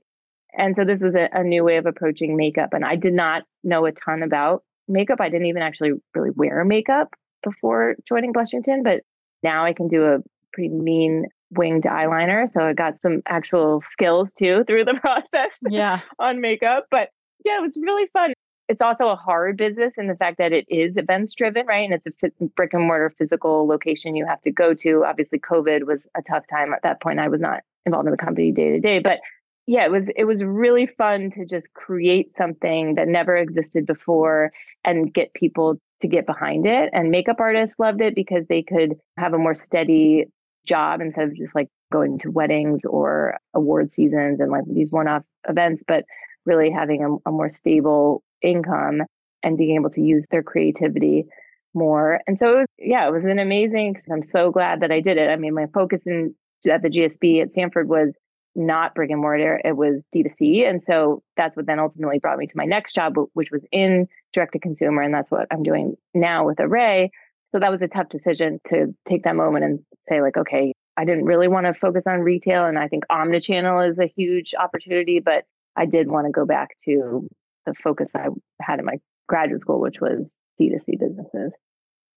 [0.58, 2.74] And so this was a, a new way of approaching makeup.
[2.74, 5.22] And I did not know a ton about makeup.
[5.22, 7.13] I didn't even actually really wear makeup
[7.44, 9.02] before joining Blushington, but
[9.44, 10.18] now I can do a
[10.52, 12.50] pretty mean winged eyeliner.
[12.50, 16.00] So I got some actual skills too through the process yeah.
[16.20, 16.88] on makeup.
[16.92, 17.10] But
[17.46, 18.34] yeah, it was really fun.
[18.68, 21.90] It's also a hard business in the fact that it is events driven, right?
[21.90, 25.06] And it's a brick and mortar physical location you have to go to.
[25.06, 27.20] Obviously, COVID was a tough time at that point.
[27.20, 29.22] I was not involved in the company day to day, but
[29.66, 34.52] yeah, it was it was really fun to just create something that never existed before
[34.84, 36.90] and get people to get behind it.
[36.94, 40.26] And makeup artists loved it because they could have a more steady
[40.69, 45.23] job instead of just like going to weddings or award seasons and like these one-off
[45.47, 46.05] events, but
[46.45, 49.01] really having a, a more stable income
[49.43, 51.25] and being able to use their creativity
[51.73, 52.21] more.
[52.27, 53.95] And so it was, yeah, it was an amazing.
[54.12, 55.29] I'm so glad that I did it.
[55.29, 56.36] I mean, my focus in
[56.69, 58.13] at the GSB at Stanford was
[58.55, 62.47] not brick and mortar; it was D2C, and so that's what then ultimately brought me
[62.47, 65.95] to my next job, which was in direct to consumer, and that's what I'm doing
[66.13, 67.10] now with Arrae.
[67.52, 71.06] So that was a tough decision to take that moment and say, like, okay, I
[71.06, 72.66] didn't really want to focus on retail.
[72.66, 76.76] And I think omnichannel is a huge opportunity, but I did want to go back
[76.86, 77.28] to
[77.66, 78.28] the focus I
[78.62, 81.54] had in my graduate school, which was D2C businesses.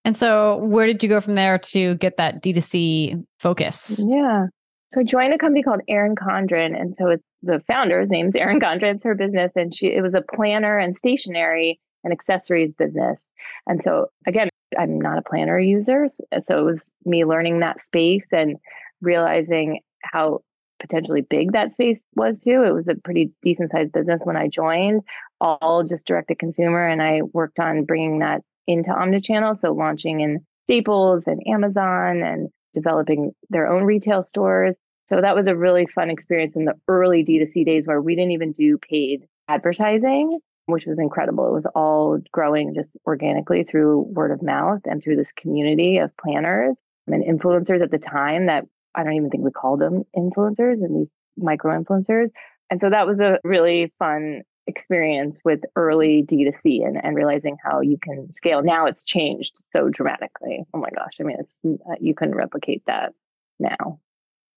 [0.05, 4.05] And so, where did you go from there to get that D2C focus?
[4.05, 4.47] Yeah.
[4.93, 6.79] So, I joined a company called Erin Condren.
[6.79, 8.97] And so, it's the founder's name's Erin Condren.
[8.97, 9.53] It's her business.
[9.55, 13.21] And she, it was a planner and stationery and accessories business.
[13.69, 16.07] And so, again, I'm not a planner user.
[16.09, 18.57] So it was me learning that space and
[19.01, 20.41] realizing how
[20.81, 22.65] potentially big that space was too.
[22.65, 25.03] It was a pretty decent sized business when I joined,
[25.41, 26.87] all just direct to consumer.
[26.87, 29.59] And I worked on bringing that into omnichannel.
[29.61, 34.77] So launching in Staples and Amazon and developing their own retail stores.
[35.09, 38.33] So that was a really fun experience in the early D2C days where we didn't
[38.33, 41.47] even do paid advertising, which was incredible.
[41.49, 46.17] It was all growing just organically through word of mouth and through this community of
[46.17, 50.83] planners and influencers at the time that I don't even think we called them influencers
[50.83, 52.31] and these micro influencers.
[52.71, 57.81] And so that was a really fun experience with early D2C and, and realizing how
[57.81, 58.63] you can scale.
[58.63, 60.65] Now it's changed so dramatically.
[60.73, 61.17] Oh my gosh.
[61.21, 63.13] I mean, it's, uh, you couldn't replicate that
[63.59, 63.99] now.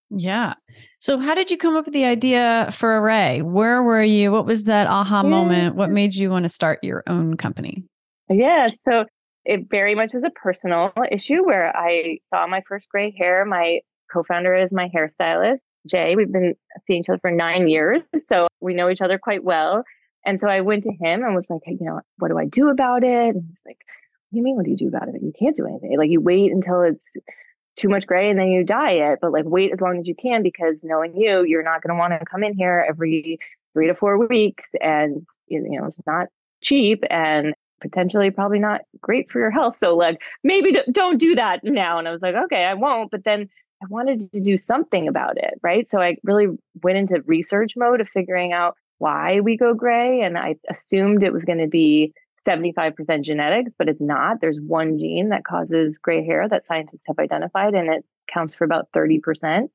[0.09, 0.53] Yeah.
[0.99, 3.41] So, how did you come up with the idea for Arrae?
[3.41, 4.31] Where were you?
[4.31, 5.29] What was that aha yeah.
[5.29, 5.75] moment?
[5.75, 7.83] What made you want to start your own company?
[8.29, 8.67] Yeah.
[8.81, 9.05] So,
[9.45, 13.45] it very much was a personal issue where I saw my first gray hair.
[13.45, 16.15] My co founder is my hairstylist, Jay.
[16.15, 16.55] We've been
[16.87, 18.01] seeing each other for nine years.
[18.27, 19.83] So, we know each other quite well.
[20.25, 22.45] And so I went to him and was like, hey, you know, what do I
[22.45, 23.35] do about it?
[23.35, 24.55] And he's like, what do you mean?
[24.55, 25.21] What do you do about it?
[25.21, 25.95] You can't do anything.
[25.97, 27.15] Like you wait until it's
[27.75, 30.15] too much gray and then you dye it, but like wait as long as you
[30.15, 33.37] can because knowing you, you're not going to want to come in here every
[33.73, 34.67] three to four weeks.
[34.81, 36.27] And, you know, it's not
[36.61, 39.77] cheap and potentially probably not great for your health.
[39.77, 41.99] So like maybe don't do that now.
[41.99, 43.11] And I was like, okay, I won't.
[43.11, 43.49] But then
[43.83, 45.55] I wanted to do something about it.
[45.61, 45.89] Right.
[45.89, 46.47] So I really
[46.81, 50.21] went into research mode of figuring out why we go gray.
[50.21, 52.13] And I assumed it was going to be
[52.45, 54.41] 75% genetics, but it's not.
[54.41, 58.65] There's one gene that causes gray hair that scientists have identified, and it counts for
[58.65, 59.67] about 30%.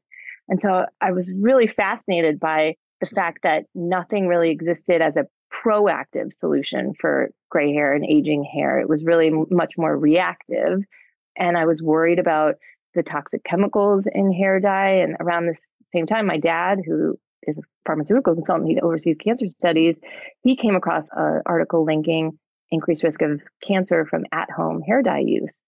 [0.48, 5.26] And so I was really fascinated by the fact that nothing really existed as a
[5.64, 8.78] proactive solution for gray hair and aging hair.
[8.78, 10.80] It was really much more reactive.
[11.36, 12.56] And I was worried about
[12.94, 14.96] the toxic chemicals in hair dye.
[14.96, 15.56] And around the
[15.92, 19.96] same time, my dad, who is a pharmaceutical consultant, he oversees cancer studies.
[20.42, 22.38] He came across an article linking
[22.70, 25.58] increased risk of cancer from at-home hair dye use.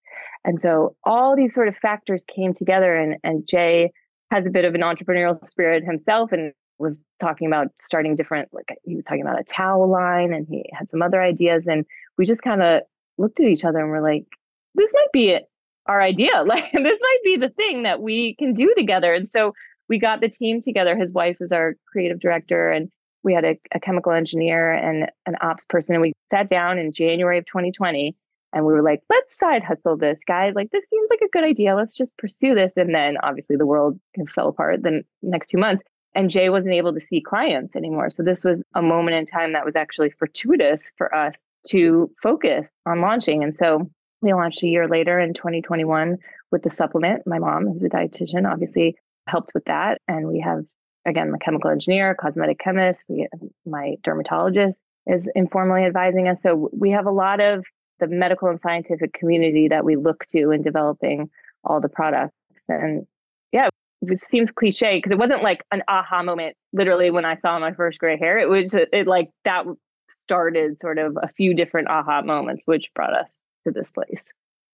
[0.45, 3.91] And so all these sort of factors came together and, and Jay
[4.31, 8.65] has a bit of an entrepreneurial spirit himself and was talking about starting different like
[8.83, 11.85] he was talking about a towel line and he had some other ideas and
[12.17, 12.81] we just kind of
[13.17, 14.25] looked at each other and we're like
[14.73, 15.43] this might be it
[15.85, 19.53] our idea like this might be the thing that we can do together and so
[19.89, 20.95] we got the team together.
[20.97, 22.89] His wife is our creative director, and
[23.23, 25.95] we had a, a, chemical engineer and an ops person.
[25.95, 28.15] And we sat down in January of 2020
[28.53, 30.51] and we were like, let's side hustle this, guy.
[30.53, 31.75] Like, this seems like a good idea.
[31.75, 32.73] Let's just pursue this.
[32.75, 35.83] And then obviously the world fell apart the next two months.
[36.15, 38.11] And Jay wasn't able to see clients anymore.
[38.11, 41.35] So this was a moment in time that was actually fortuitous for us
[41.69, 43.43] to focus on launching.
[43.43, 43.89] And so
[44.21, 46.17] we launched a year later in 2021
[46.51, 47.25] with the supplement.
[47.25, 48.95] My mom, who's a dietitian, obviously
[49.27, 49.99] helped with that.
[50.07, 50.65] And we have,
[51.05, 53.27] again, the chemical engineer, cosmetic chemist, we,
[53.65, 56.41] my dermatologist is informally advising us.
[56.41, 57.65] So we have a lot of
[57.99, 61.29] the medical and scientific community that we look to in developing
[61.63, 62.35] all the products.
[62.67, 63.05] And
[63.51, 63.69] yeah,
[64.01, 67.73] it seems cliche because it wasn't like an aha moment literally when I saw my
[67.73, 68.37] first gray hair.
[68.37, 69.65] It was it like that
[70.09, 74.21] started sort of a few different aha moments, which brought us to this place.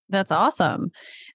[0.09, 0.91] That's awesome.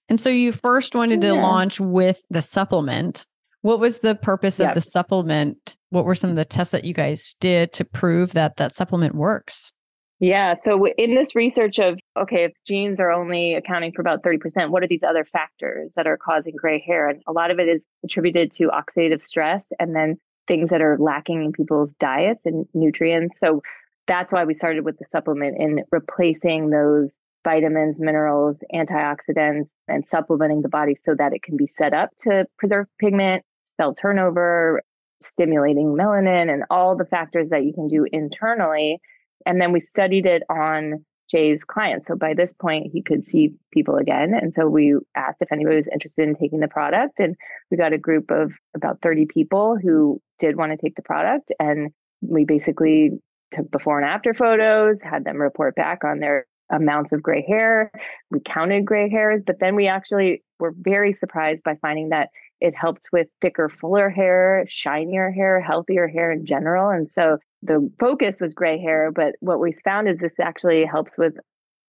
[0.09, 3.27] And so you first wanted to launch with the supplement.
[3.65, 5.79] What was the purpose of the supplement?
[5.89, 9.15] What were some of the tests that you guys did to prove that that supplement
[9.15, 9.73] works?
[10.21, 10.53] Yeah.
[10.53, 14.83] So in this research of, okay, if genes are only accounting for about 30%, what
[14.83, 17.09] are these other factors that are causing gray hair?
[17.09, 20.99] And a lot of it is attributed to oxidative stress and then things that are
[21.01, 23.41] lacking in people's diets and nutrients.
[23.41, 23.63] So
[24.07, 30.61] that's why we started with the supplement in replacing those vitamins, minerals, antioxidants, and supplementing
[30.61, 33.43] the body so that it can be set up to preserve pigment,
[33.77, 34.83] cell turnover,
[35.23, 39.01] stimulating melanin, and all the factors that you can do internally.
[39.47, 42.07] And then we studied it on Jay's clients.
[42.07, 44.35] So by this point, he could see people again.
[44.35, 47.19] And so we asked if anybody was interested in taking the product.
[47.19, 47.35] And
[47.71, 51.53] we got a group of about 30 people who did want to take the product.
[51.59, 53.11] And we basically
[53.51, 57.91] took before and after photos, had them report back on their amounts of gray hair.
[58.31, 62.31] We counted gray hairs, but then we actually were very surprised by finding that
[62.65, 66.89] it helped with thicker, fuller hair, shinier hair, healthier hair in general.
[66.89, 71.19] And so the focus was gray hair, but what we found is this actually helps
[71.19, 71.35] with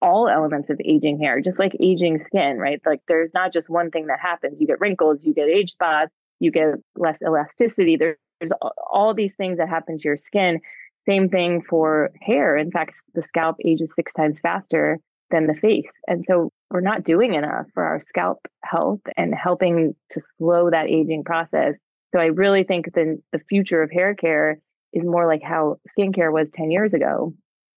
[0.02, 2.82] all elements of aging hair, just like aging skin, right?
[2.86, 4.60] Like there's not just one thing that happens.
[4.60, 6.12] You get wrinkles, you get age spots,
[6.42, 7.96] you get less elasticity.
[7.96, 8.52] There's
[8.92, 10.60] all these things that happen to your skin
[11.08, 12.58] same thing for hair.
[12.58, 15.92] In fact, the scalp ages six times faster than the face.
[16.08, 20.90] And so we're not doing enough for our scalp health and helping to slow that
[20.90, 21.76] aging process.
[22.10, 24.60] So I really think the the future of hair care
[24.92, 27.34] is more like how skincare was 10 years ago.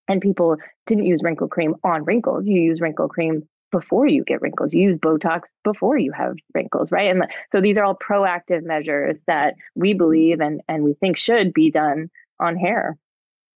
[0.08, 0.56] And people
[0.86, 2.48] didn't use wrinkle cream on wrinkles.
[2.48, 4.74] You use wrinkle cream before you get wrinkles.
[4.74, 7.14] You use Botox before you have wrinkles, right?
[7.14, 11.52] And so these are all proactive measures that we believe and, and we think should
[11.52, 12.96] be done on hair.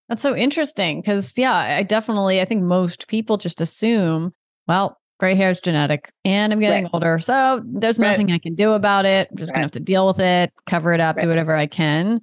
[0.08, 4.34] That's so interesting because, yeah, I definitely, I think most people just assume,
[4.68, 6.90] well, gray hair is genetic and I'm getting right.
[6.92, 7.20] older.
[7.20, 8.32] So there's nothing.
[8.32, 9.28] I can do about it.
[9.30, 9.58] I'm just right.
[9.58, 12.20] going to have to deal with it, cover it up, do whatever I can.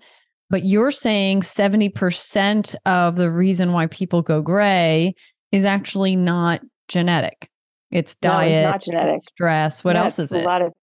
[0.49, 5.13] But you're saying 70% of the reason why people go gray
[5.53, 6.59] is actually not
[6.89, 7.49] genetic.
[7.89, 9.21] It's diet, no, not genetic.
[9.29, 9.81] stress.
[9.81, 10.43] What yeah, else is it?
[10.43, 10.73] A lot of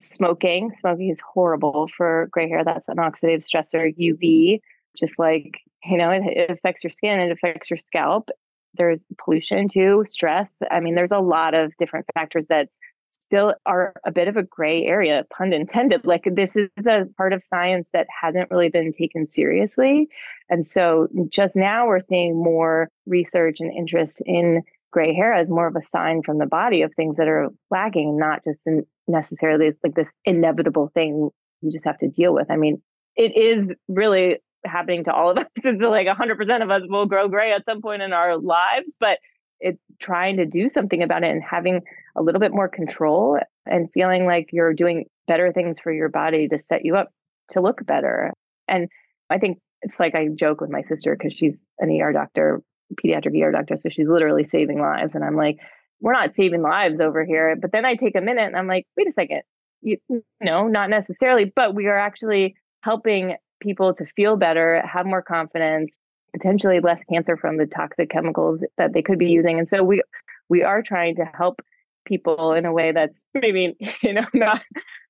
[0.00, 0.72] smoking.
[0.80, 2.64] Smoking is horrible for gray hair.
[2.64, 4.62] That's an oxidative stressor, UV,
[4.96, 8.30] just like, you know, it, it affects your skin, it affects your scalp.
[8.76, 10.50] There's pollution too, stress.
[10.70, 12.68] I mean, there's a lot of different factors that
[13.08, 16.04] still are a bit of a gray area, pun intended.
[16.04, 20.08] Like this is a part of science that hasn't really been taken seriously.
[20.48, 24.62] And so just now we're seeing more research and interest in
[24.92, 28.18] gray hair as more of a sign from the body of things that are lagging,
[28.18, 28.66] not just
[29.08, 31.30] necessarily like this inevitable thing
[31.62, 32.50] you just have to deal with.
[32.50, 32.82] I mean,
[33.16, 35.46] it is really happening to all of us.
[35.56, 39.18] It's like 100% of us will grow gray at some point in our lives, but
[39.60, 41.82] it's trying to do something about it and having
[42.16, 46.48] a little bit more control and feeling like you're doing better things for your body
[46.48, 47.08] to set you up
[47.48, 48.32] to look better.
[48.68, 48.88] And
[49.30, 52.62] I think it's like I joke with my sister because she's an ER doctor,
[52.94, 53.76] pediatric ER doctor.
[53.76, 55.14] So she's literally saving lives.
[55.14, 55.58] And I'm like,
[56.00, 57.56] we're not saving lives over here.
[57.60, 59.42] But then I take a minute and I'm like, wait a second.
[59.82, 59.98] You,
[60.40, 65.96] no, not necessarily, but we are actually helping people to feel better, have more confidence,
[66.32, 69.58] potentially less cancer from the toxic chemicals that they could be using.
[69.58, 70.02] And so we
[70.48, 71.60] we are trying to help
[72.06, 74.62] people in a way that's maybe you know not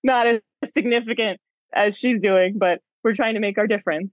[0.02, 1.40] not as significant
[1.74, 4.10] as she's doing, but we're trying to make our difference.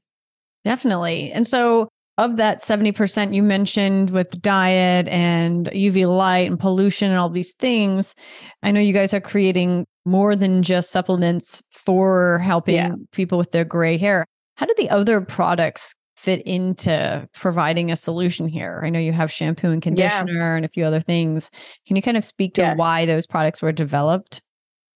[0.65, 1.31] Definitely.
[1.31, 7.19] And so of that 70% you mentioned with diet and UV light and pollution and
[7.19, 8.13] all these things,
[8.61, 12.95] I know you guys are creating more than just supplements for helping yeah.
[13.11, 14.25] people with their gray hair.
[14.55, 18.81] How do the other products fit into providing a solution here?
[18.85, 20.55] I know you have shampoo and conditioner yeah.
[20.55, 21.49] and a few other things.
[21.87, 22.75] Can you kind of speak to yeah.
[22.75, 24.41] why those products were developed?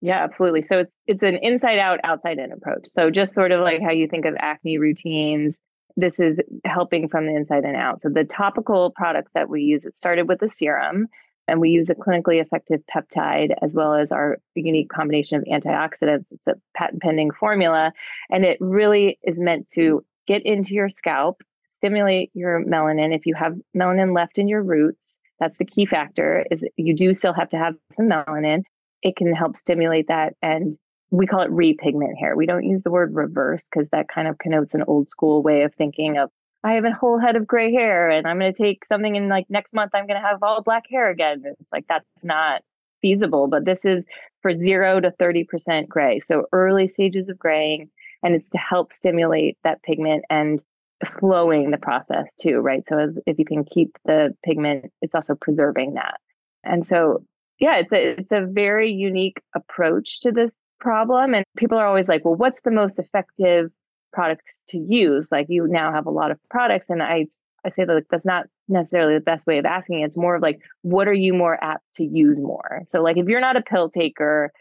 [0.02, 0.62] Yeah, absolutely.
[0.62, 2.86] So it's it's an inside out, outside in approach.
[2.86, 5.58] So just sort of like how you think of acne routines,
[5.98, 8.02] this is helping from the inside and out.
[8.02, 11.08] So the topical products that we use, it started with the serum
[11.48, 16.26] and we use a clinically effective peptide as well as our unique combination of antioxidants.
[16.32, 17.92] It's a patent pending formula
[18.30, 23.16] and it really is meant to get into your scalp, stimulate your melanin.
[23.16, 27.14] If you have melanin left in your roots, that's the key factor is you do
[27.14, 28.64] still have to have some melanin.
[29.02, 30.78] It can help stimulate that and
[31.10, 32.36] we call it repigment hair.
[32.36, 35.62] We don't use the word reverse because that kind of connotes an old school way
[35.62, 36.30] of thinking of
[36.64, 39.30] I have a whole head of gray hair and I'm going to take something and
[39.30, 41.44] like next month I'm going to have all black hair again.
[41.46, 42.62] It's like that's not
[43.02, 44.06] feasible, but this is
[44.42, 46.20] for 0 to 30% gray.
[46.20, 47.90] So early stages of graying
[48.24, 50.62] and it's to help stimulate that pigment and
[51.06, 52.84] slowing the process too, right?
[52.88, 56.20] So as if you can keep the pigment, it's also preserving that.
[56.64, 57.24] And so
[57.60, 61.34] yeah, it's a it's a very unique approach to this problem.
[61.34, 63.72] And people are always like, well, what's the most effective
[64.14, 65.28] products to use?
[65.32, 66.88] Like you now have a lot of products.
[66.90, 67.28] And I
[67.66, 70.02] I say that like, that's not necessarily the best way of asking.
[70.02, 72.84] It's more of like, what are you more apt to use more?
[72.86, 74.52] So like if you're not a pill taker,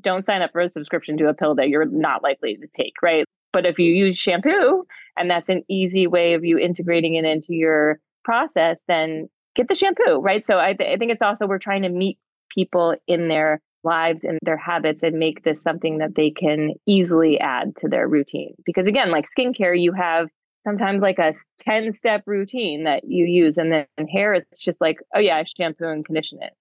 [0.00, 2.94] don't sign up for a subscription to a pill that you're not likely to take,
[3.02, 3.24] right?
[3.52, 4.84] But if you use shampoo
[5.16, 9.74] and that's an easy way of you integrating it into your process, then get the
[9.74, 10.44] shampoo, right?
[10.44, 12.18] So I, th- I think it's also we're trying to meet
[12.50, 17.38] people in their lives and their habits and make this something that they can easily
[17.40, 18.54] add to their routine.
[18.64, 20.28] Because again, like skincare, you have
[20.66, 23.56] sometimes like a 10 step routine that you use.
[23.56, 26.52] And then hair is just like, oh yeah, I shampoo and condition it.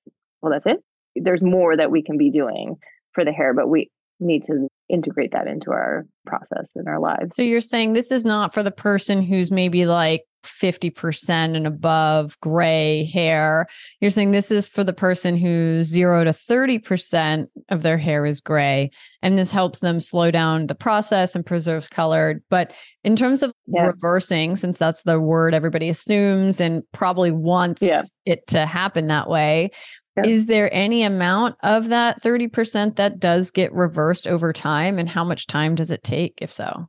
[0.42, 0.84] Well, that's it.
[1.16, 2.78] There's more that we can be doing
[3.14, 3.90] for the hair, but we
[4.24, 7.36] need to integrate that into our process in our lives.
[7.36, 12.40] So you're saying this is not for the person who's maybe like 50% and above
[12.42, 13.66] gray hair.
[14.02, 18.42] You're saying this is for the person who's 0 to 30% of their hair is
[18.42, 22.42] gray and this helps them slow down the process and preserves color.
[22.50, 23.88] But in terms of yeah.
[23.88, 28.04] reversing since that's the word everybody assumes and probably wants yeah.
[28.26, 29.72] it to happen that way,
[30.18, 35.00] is there any amount of that 30% that does get reversed over time?
[35.00, 36.88] And how much time does it take, if so?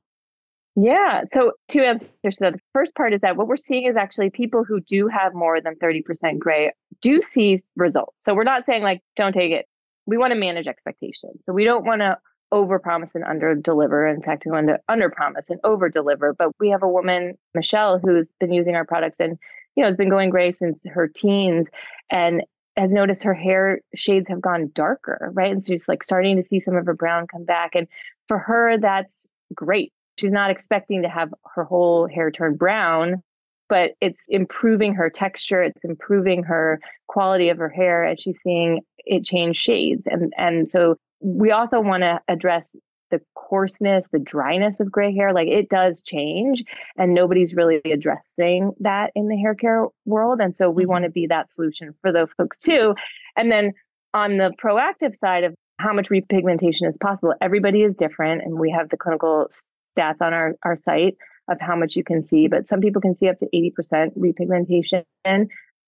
[0.77, 1.23] Yeah.
[1.31, 2.53] So, two answers to that.
[2.55, 5.61] The first part is that what we're seeing is actually people who do have more
[5.61, 8.17] than 30% gray, do see results.
[8.19, 9.67] So we're not saying like, don't take it.
[10.07, 11.43] We want to manage expectations.
[11.45, 12.19] So we don't want to
[12.51, 14.07] over promise and under deliver.
[14.07, 16.33] In fact, we want to under promise and over deliver.
[16.33, 19.39] But we have a woman, Michelle, who's been using our products and,
[19.77, 21.69] you know, has been going gray since her teens
[22.11, 22.43] and
[22.77, 25.53] has noticed her hair shades have gone darker, right?
[25.53, 27.75] And she's like starting to see some of her brown come back.
[27.75, 27.87] And
[28.29, 29.93] for her, that's great.
[30.19, 33.23] She's not expecting to have her whole hair turn brown,
[33.69, 38.81] but it's improving her texture, it's improving her quality of her hair, and she's seeing
[38.99, 40.03] it change shades.
[40.07, 42.71] And and so we also want to address
[43.11, 45.33] the coarseness, the dryness of gray hair.
[45.33, 46.65] Like it does change,
[46.97, 50.41] and nobody's really addressing that in the hair care world.
[50.41, 50.91] And so we mm-hmm.
[50.91, 52.95] want to be that solution for those folks too.
[53.37, 53.73] And then
[54.13, 58.71] on the proactive side of how much repigmentation is possible, everybody is different, and we
[58.71, 59.49] have the clinical
[59.97, 61.17] stats on our, our site
[61.49, 65.05] of how much you can see, but some people can see up to 80% repigmentation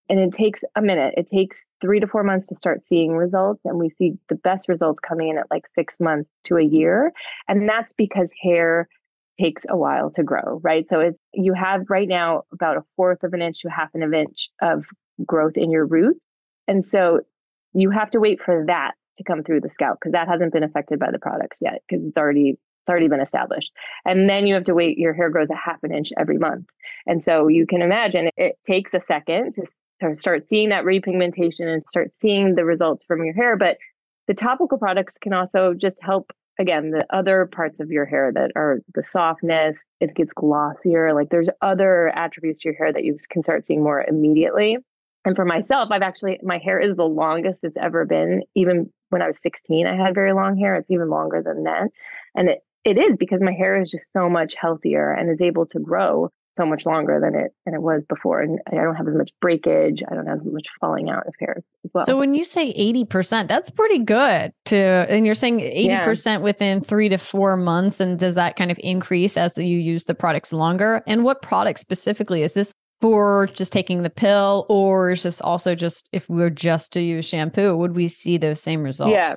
[0.09, 1.15] and it takes a minute.
[1.17, 3.61] It takes three to four months to start seeing results.
[3.65, 7.13] And we see the best results coming in at like six months to a year.
[7.49, 8.89] And that's because hair
[9.41, 10.89] takes a while to grow, right?
[10.89, 14.15] So it's you have right now about a fourth of an inch to half an
[14.15, 14.87] inch of
[15.25, 16.21] growth in your roots.
[16.69, 17.21] And so
[17.75, 20.63] you have to wait for that to come through the scalp because that hasn't been
[20.63, 23.73] affected by the products yet because it's already it's already been established.
[24.05, 26.67] And then you have to wait, your hair grows a half an inch every month.
[27.05, 29.67] And so you can imagine it takes a second to
[30.01, 33.57] to start seeing that repigmentation and start seeing the results from your hair.
[33.57, 33.79] But
[34.27, 38.51] the topical products can also just help again the other parts of your hair that
[38.57, 43.17] are the softness it gets glossier like there's other attributes to your hair that you
[43.29, 44.79] can start seeing more immediately.
[45.25, 48.43] And for myself i've actually my hair is the longest it's ever been.
[48.55, 50.75] Even when i was 16 i had very long hair.
[50.77, 51.89] It's even longer than that.
[52.35, 55.67] And it, it is because my hair is just so much healthier and is able
[55.67, 58.41] to grow so much longer than it than it was before.
[58.41, 60.03] And i don't have as much breakage.
[60.11, 62.07] I don't have as much falling out of hair as well.
[62.07, 66.39] So when you say 80% that's pretty good to and you're saying 80% yeah.
[66.39, 70.15] within three to four months and does that kind of increase as you use the
[70.15, 71.03] products longer?
[71.07, 72.43] And what product specifically?
[72.43, 76.49] Is this for just taking the pill or is this also just if we are
[76.49, 79.13] just to use shampoo would we see those same results?
[79.13, 79.35] Yeah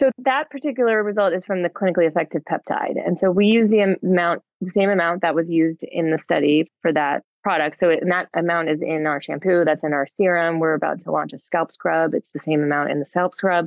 [0.00, 2.96] so that particular result is from the clinically effective peptide.
[3.04, 6.66] And so we use the amount, the same amount that was used in the study
[6.80, 7.76] for that product.
[7.76, 10.58] So it, that amount is in our shampoo, that's in our serum.
[10.58, 12.14] We're about to launch a scalp scrub.
[12.14, 13.66] It's the same amount in the scalp scrub.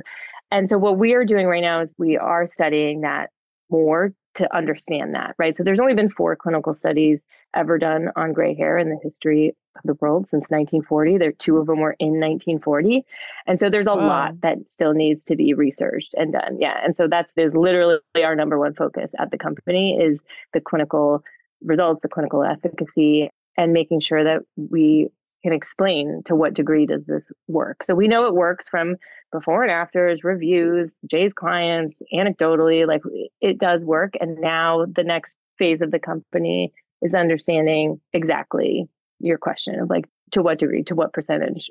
[0.50, 3.30] And so what we are doing right now is we are studying that
[3.70, 5.54] more to understand that, right?
[5.54, 7.22] So there's only been four clinical studies
[7.54, 9.54] ever done on gray hair in the history
[9.84, 11.18] the world since 1940.
[11.18, 13.04] There, two of them were in 1940,
[13.46, 14.06] and so there's a wow.
[14.06, 16.58] lot that still needs to be researched and done.
[16.60, 20.20] Yeah, and so that's is literally our number one focus at the company is
[20.52, 21.22] the clinical
[21.62, 25.08] results, the clinical efficacy, and making sure that we
[25.42, 27.84] can explain to what degree does this work.
[27.84, 28.96] So we know it works from
[29.30, 33.02] before and afters, reviews, Jay's clients, anecdotally, like
[33.40, 34.14] it does work.
[34.20, 36.72] And now the next phase of the company
[37.02, 38.88] is understanding exactly
[39.20, 41.70] your question of like to what degree, to what percentage,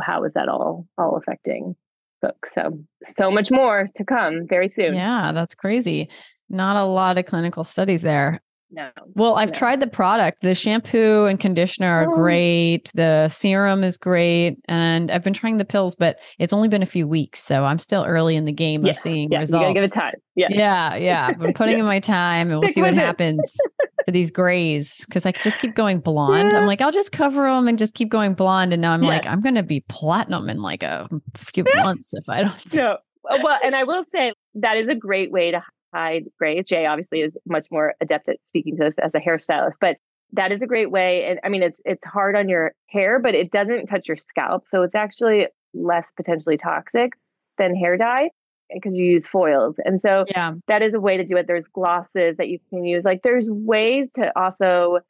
[0.00, 1.76] how is that all all affecting
[2.20, 2.54] folks?
[2.54, 4.94] So so much more to come very soon.
[4.94, 6.08] Yeah, that's crazy.
[6.48, 8.40] Not a lot of clinical studies there.
[8.70, 8.90] No.
[9.14, 9.54] Well, I've no.
[9.54, 10.42] tried the product.
[10.42, 12.14] The shampoo and conditioner are oh.
[12.14, 12.90] great.
[12.94, 14.58] The serum is great.
[14.68, 17.42] And I've been trying the pills, but it's only been a few weeks.
[17.42, 18.98] So I'm still early in the game yes.
[18.98, 19.60] of seeing yeah, results.
[19.60, 20.14] You gotta give it time.
[20.34, 20.48] Yeah.
[20.50, 20.96] Yeah.
[20.96, 21.26] Yeah.
[21.28, 21.80] I've been putting yeah.
[21.80, 23.56] in my time and we'll see what happens
[24.04, 26.52] for these grays because I just keep going blonde.
[26.52, 26.58] Yeah.
[26.58, 28.72] I'm like, I'll just cover them and just keep going blonde.
[28.72, 32.28] And now I'm like, I'm going to be platinum in like a few months if
[32.28, 32.74] I don't.
[32.74, 32.96] No.
[33.30, 35.62] Uh, well, and I will say that is a great way to
[35.92, 36.64] hide grays.
[36.64, 39.96] Jay obviously is much more adept at speaking to this as a hairstylist, but
[40.32, 41.24] that is a great way.
[41.24, 44.66] And I mean, it's it's hard on your hair, but it doesn't touch your scalp,
[44.66, 47.12] so it's actually less potentially toxic
[47.56, 48.24] than hair dye
[48.70, 49.76] eh, because you use foils.
[49.84, 50.52] And so yeah.
[50.66, 51.46] that is a way to do it.
[51.46, 53.04] There's glosses that you can use.
[53.04, 55.00] Like there's ways to also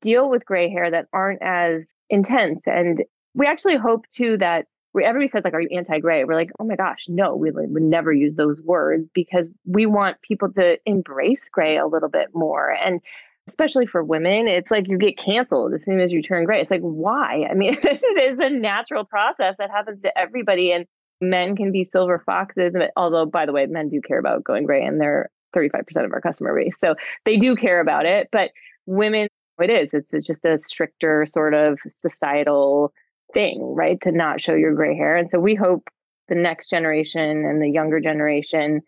[0.00, 2.66] deal with gray hair that aren't as intense.
[2.66, 3.04] And
[3.34, 4.66] we actually hope too that
[5.02, 8.12] everybody says like, "Are you anti-gray?" We're like, "Oh my gosh, no, we would never
[8.12, 13.00] use those words because we want people to embrace gray a little bit more." And
[13.46, 16.60] especially for women, it's like you get canceled as soon as you turn gray.
[16.60, 17.46] It's like, why?
[17.50, 20.86] I mean, this is a natural process that happens to everybody, and
[21.20, 22.74] men can be silver foxes.
[22.96, 26.20] Although, by the way, men do care about going gray, and they're 35% of our
[26.20, 28.28] customer base, so they do care about it.
[28.32, 28.50] But
[28.86, 29.28] women,
[29.60, 29.90] it is.
[29.92, 32.92] It's just a stricter sort of societal
[33.34, 34.00] thing, right?
[34.02, 35.16] To not show your gray hair.
[35.16, 35.88] And so we hope
[36.28, 38.80] the next generation and the younger generation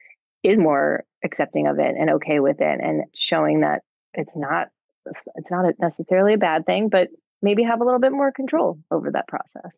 [0.43, 3.83] is more accepting of it and okay with it and showing that
[4.15, 4.69] it's not
[5.05, 7.09] it's not necessarily a bad thing, but
[7.43, 9.71] maybe have a little bit more control over that process.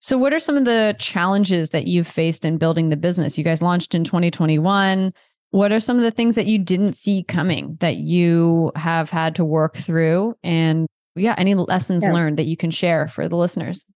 [0.00, 3.38] So, what are some of the challenges that you've faced in building the business?
[3.38, 5.12] You guys launched in 2021.
[5.50, 9.34] What are some of the things that you didn't see coming that you have had
[9.36, 10.34] to work through?
[10.42, 12.12] And yeah, any lessons yeah.
[12.12, 13.86] learned that you can share for the listeners?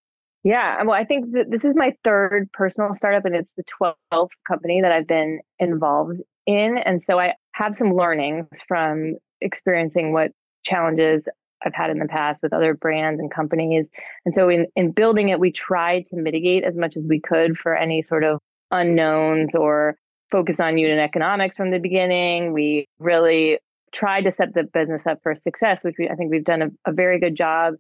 [0.43, 3.65] Yeah, well, I think this is my third personal startup, and it's the
[4.13, 6.79] 12th company that I've been involved in.
[6.79, 10.33] And so I have some learnings from experiencing what
[10.65, 11.29] challenges
[11.65, 13.89] I've had in the past with other brands and companies.
[14.25, 17.59] And so in, in building it, we tried to mitigate as much as we could
[17.59, 18.39] for any sort of
[18.71, 19.97] unknowns or
[20.31, 22.53] focus on unit economics from the beginning.
[22.53, 23.59] We really
[23.93, 26.71] tried to set the business up for success, which we, I think we've done a,
[26.87, 27.75] a very good job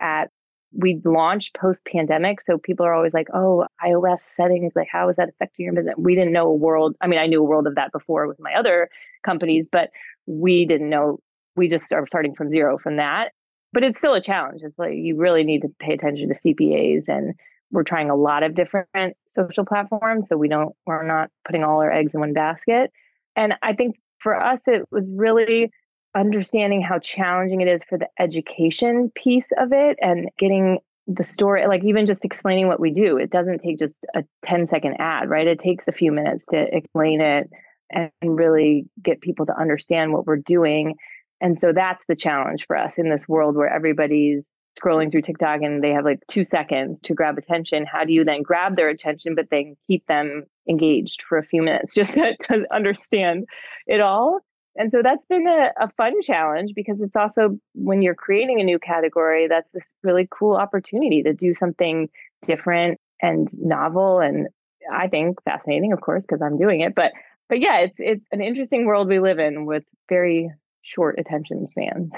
[0.00, 0.30] at.
[0.78, 2.40] We launched post pandemic.
[2.42, 5.94] So people are always like, oh, iOS settings, like, how is that affecting your business?
[5.96, 6.96] We didn't know a world.
[7.00, 8.88] I mean, I knew a world of that before with my other
[9.24, 9.90] companies, but
[10.26, 11.18] we didn't know
[11.56, 13.32] we just are starting from zero from that.
[13.72, 14.62] But it's still a challenge.
[14.62, 17.34] It's like you really need to pay attention to CPAs and
[17.70, 20.28] we're trying a lot of different social platforms.
[20.28, 22.90] So we don't we're not putting all our eggs in one basket.
[23.34, 25.70] And I think for us it was really
[26.16, 31.64] understanding how challenging it is for the education piece of it and getting the story
[31.68, 35.28] like even just explaining what we do it doesn't take just a 10 second ad
[35.30, 37.48] right it takes a few minutes to explain it
[37.90, 40.96] and really get people to understand what we're doing
[41.40, 44.42] and so that's the challenge for us in this world where everybody's
[44.76, 47.86] scrolling through TikTok and they have like two seconds to grab attention.
[47.86, 51.62] How do you then grab their attention, but then keep them engaged for a few
[51.62, 53.46] minutes just to, to understand
[53.86, 54.40] it all?
[54.78, 58.64] And so that's been a, a fun challenge because it's also when you're creating a
[58.64, 62.08] new category, that's this really cool opportunity to do something
[62.42, 64.48] different and novel and
[64.92, 66.94] I think fascinating, of course, because I'm doing it.
[66.94, 67.12] But
[67.48, 70.50] but yeah, it's it's an interesting world we live in with very
[70.82, 72.10] short attention spans.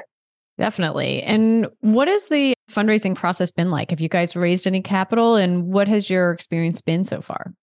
[0.58, 1.22] Definitely.
[1.22, 3.90] And what has the fundraising process been like?
[3.90, 7.54] Have you guys raised any capital and what has your experience been so far?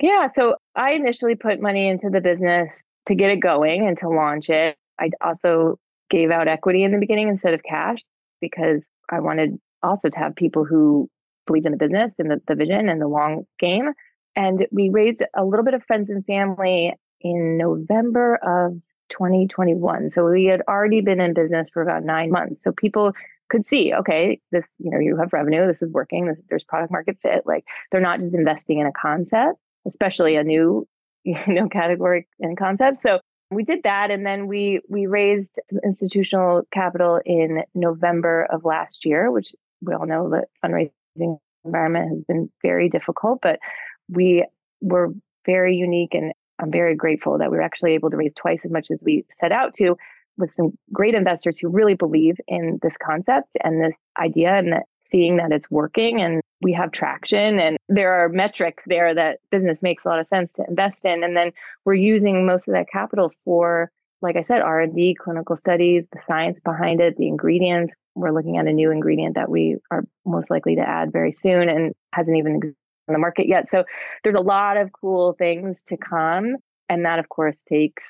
[0.00, 4.08] Yeah, so I initially put money into the business to get it going and to
[4.08, 4.76] launch it.
[4.98, 5.78] I also
[6.10, 7.98] gave out equity in the beginning instead of cash
[8.40, 11.08] because I wanted also to have people who
[11.46, 13.92] believed in the business and the, the vision and the long game.
[14.34, 18.74] And we raised a little bit of friends and family in November of
[19.10, 20.10] 2021.
[20.10, 22.64] So we had already been in business for about nine months.
[22.64, 23.12] So people
[23.48, 26.90] could see, okay, this, you know, you have revenue, this is working, this, there's product
[26.90, 27.42] market fit.
[27.46, 30.86] Like they're not just investing in a concept, especially a new,
[31.46, 32.98] you know, category and concept.
[32.98, 33.18] So
[33.50, 39.30] we did that and then we we raised institutional capital in November of last year,
[39.30, 43.58] which we all know that fundraising environment has been very difficult, but
[44.08, 44.46] we
[44.80, 45.12] were
[45.44, 48.70] very unique and I'm very grateful that we were actually able to raise twice as
[48.70, 49.96] much as we set out to
[50.38, 54.84] with some great investors who really believe in this concept and this idea and that
[55.02, 59.82] seeing that it's working and we have traction and there are metrics there that business
[59.82, 61.52] makes a lot of sense to invest in and then
[61.84, 66.58] we're using most of that capital for like i said r&d clinical studies the science
[66.64, 70.74] behind it the ingredients we're looking at a new ingredient that we are most likely
[70.74, 72.74] to add very soon and hasn't even
[73.08, 73.70] on the market yet.
[73.70, 73.84] So
[74.22, 76.56] there's a lot of cool things to come.
[76.88, 78.04] And that, of course, takes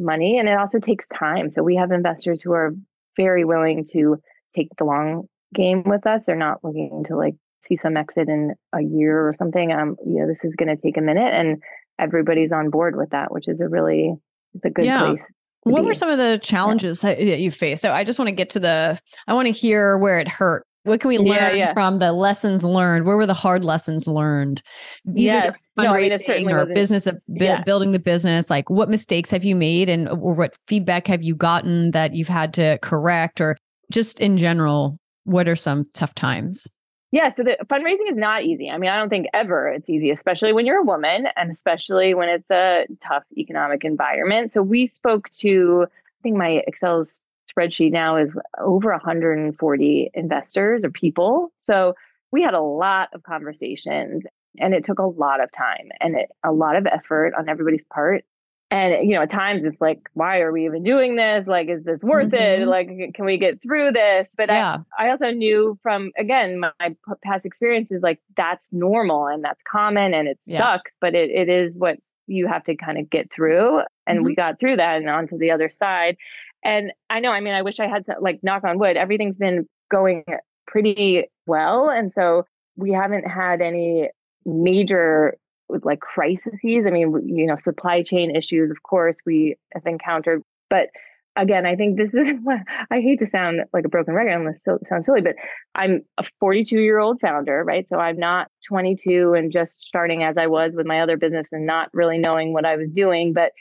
[0.00, 1.50] money and it also takes time.
[1.50, 2.74] So we have investors who are
[3.16, 4.16] very willing to
[4.54, 6.22] take the long game with us.
[6.26, 7.34] They're not looking to like
[7.66, 9.70] see some exit in a year or something.
[9.70, 11.62] Um, you know, this is going to take a minute and
[11.98, 14.14] everybody's on board with that, which is a really,
[14.54, 15.10] it's a good yeah.
[15.10, 15.22] place.
[15.64, 15.86] What be.
[15.86, 17.14] were some of the challenges yeah.
[17.14, 17.82] that you faced?
[17.82, 18.98] So I just want to get to the,
[19.28, 21.72] I want to hear where it hurt what can we learn yeah, yeah.
[21.72, 23.04] from the lessons learned?
[23.04, 24.62] Where were the hard lessons learned?
[25.06, 25.54] Either yes.
[25.76, 27.62] no, I mean, it certainly or business of bu- yeah.
[27.64, 28.48] building the business.
[28.48, 32.14] Like, what mistakes have you made, and uh, or what feedback have you gotten that
[32.14, 33.56] you've had to correct, or
[33.92, 36.66] just in general, what are some tough times?
[37.12, 38.70] Yeah, so the fundraising is not easy.
[38.70, 42.14] I mean, I don't think ever it's easy, especially when you're a woman and especially
[42.14, 44.52] when it's a tough economic environment.
[44.52, 47.20] So we spoke to, I think my Excel's
[47.52, 51.52] spreadsheet now is over 140 investors or people.
[51.62, 51.94] So
[52.32, 54.24] we had a lot of conversations
[54.58, 57.84] and it took a lot of time and it, a lot of effort on everybody's
[57.84, 58.24] part.
[58.72, 61.48] And, you know, at times it's like, why are we even doing this?
[61.48, 62.62] Like, is this worth mm-hmm.
[62.62, 62.68] it?
[62.68, 64.32] Like, can we get through this?
[64.36, 64.78] But yeah.
[64.96, 66.94] I, I also knew from, again, my, my
[67.24, 70.58] past experiences, like that's normal and that's common and it yeah.
[70.58, 71.96] sucks, but it, it is what
[72.28, 73.80] you have to kind of get through.
[74.06, 74.26] And mm-hmm.
[74.26, 76.16] we got through that and onto the other side.
[76.64, 79.36] And I know, I mean, I wish I had to like knock on wood, everything's
[79.36, 80.24] been going
[80.66, 81.88] pretty well.
[81.88, 82.44] And so
[82.76, 84.10] we haven't had any
[84.44, 85.36] major
[85.84, 86.54] like crises.
[86.64, 90.88] I mean, you know, supply chain issues, of course, we have encountered, but
[91.36, 94.32] again, I think this is what I hate to sound like a broken record.
[94.32, 95.36] I'm going to sound silly, but
[95.74, 97.88] I'm a 42 year old founder, right?
[97.88, 101.66] So I'm not 22 and just starting as I was with my other business and
[101.66, 103.32] not really knowing what I was doing.
[103.32, 103.52] But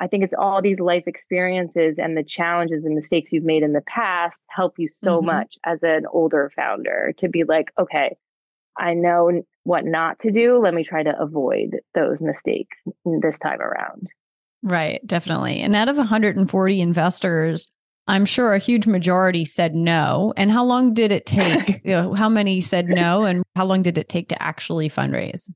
[0.00, 3.72] I think it's all these life experiences and the challenges and mistakes you've made in
[3.72, 5.26] the past help you so mm-hmm.
[5.26, 8.16] much as an older founder to be like, okay,
[8.76, 10.58] I know what not to do.
[10.62, 12.84] Let me try to avoid those mistakes
[13.20, 14.06] this time around.
[14.62, 15.60] Right, definitely.
[15.60, 17.66] And out of 140 investors,
[18.06, 20.32] I'm sure a huge majority said no.
[20.36, 21.84] And how long did it take?
[21.84, 25.50] you know, how many said no, and how long did it take to actually fundraise?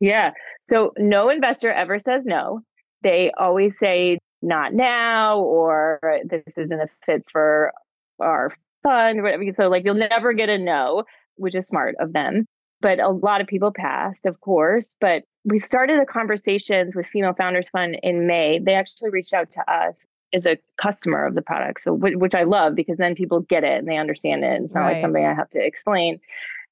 [0.00, 0.32] Yeah.
[0.62, 2.60] So no investor ever says no.
[3.02, 7.72] They always say not now, or this isn't a fit for
[8.20, 9.20] our fund.
[9.54, 11.04] So like you'll never get a no,
[11.36, 12.46] which is smart of them
[12.80, 14.94] but a lot of people passed, of course.
[15.00, 18.58] But we started the conversations with Female Founders Fund in May.
[18.58, 22.42] They actually reached out to us as a customer of the product, so which I
[22.42, 24.60] love because then people get it and they understand it.
[24.62, 24.92] It's not right.
[24.94, 26.20] like something I have to explain.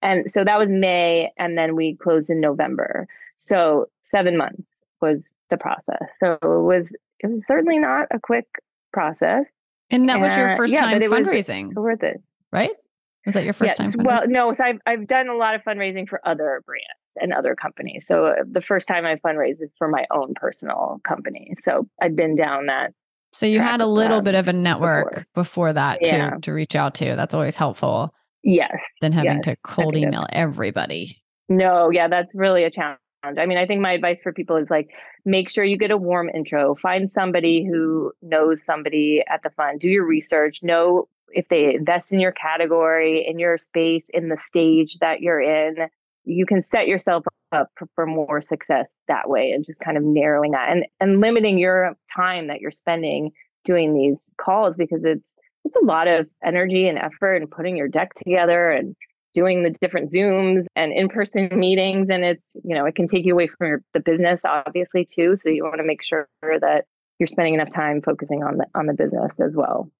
[0.03, 3.07] And so that was May, and then we closed in November.
[3.37, 5.23] So seven months was
[5.55, 6.09] the process.
[6.19, 6.91] So it was
[7.21, 8.47] it was certainly not a quick
[8.93, 9.51] process.
[9.91, 11.67] And that was your first yeah, time fundraising.
[11.67, 12.21] Was, worth it,
[12.53, 12.71] right?
[13.27, 14.05] Was that your first yes, time?
[14.05, 14.53] Well, no.
[14.53, 16.85] So I've I've done a lot of fundraising for other brands
[17.17, 18.07] and other companies.
[18.07, 21.55] So uh, the first time I fundraised is for my own personal company.
[21.61, 22.93] So I've been down that.
[23.33, 26.31] So you had a little bit of a network before, before that yeah.
[26.31, 27.17] to to reach out to.
[27.17, 28.13] That's always helpful.
[28.43, 28.77] Yes.
[29.01, 31.23] Than having yes, to cold email everybody.
[31.49, 32.99] No, yeah, that's really a challenge.
[33.39, 34.91] I mean, I think my advice for people is like
[35.25, 36.75] make sure you get a warm intro.
[36.75, 38.29] Find somebody who mm-hmm.
[38.29, 39.81] knows somebody at the fund.
[39.81, 40.63] Do your research.
[40.63, 45.41] Know if they invest in your category, in your space, in the stage that you're
[45.41, 45.89] in,
[46.25, 50.03] you can set yourself up for, for more success that way and just kind of
[50.03, 53.31] narrowing that and, and limiting your time that you're spending
[53.65, 55.25] doing these calls because it's
[55.65, 58.95] it's a lot of energy and effort and putting your deck together and
[59.35, 63.33] doing the different zooms and in-person meetings and it's you know it can take you
[63.33, 66.85] away from your, the business obviously too so you want to make sure that
[67.19, 69.91] you're spending enough time focusing on the on the business as well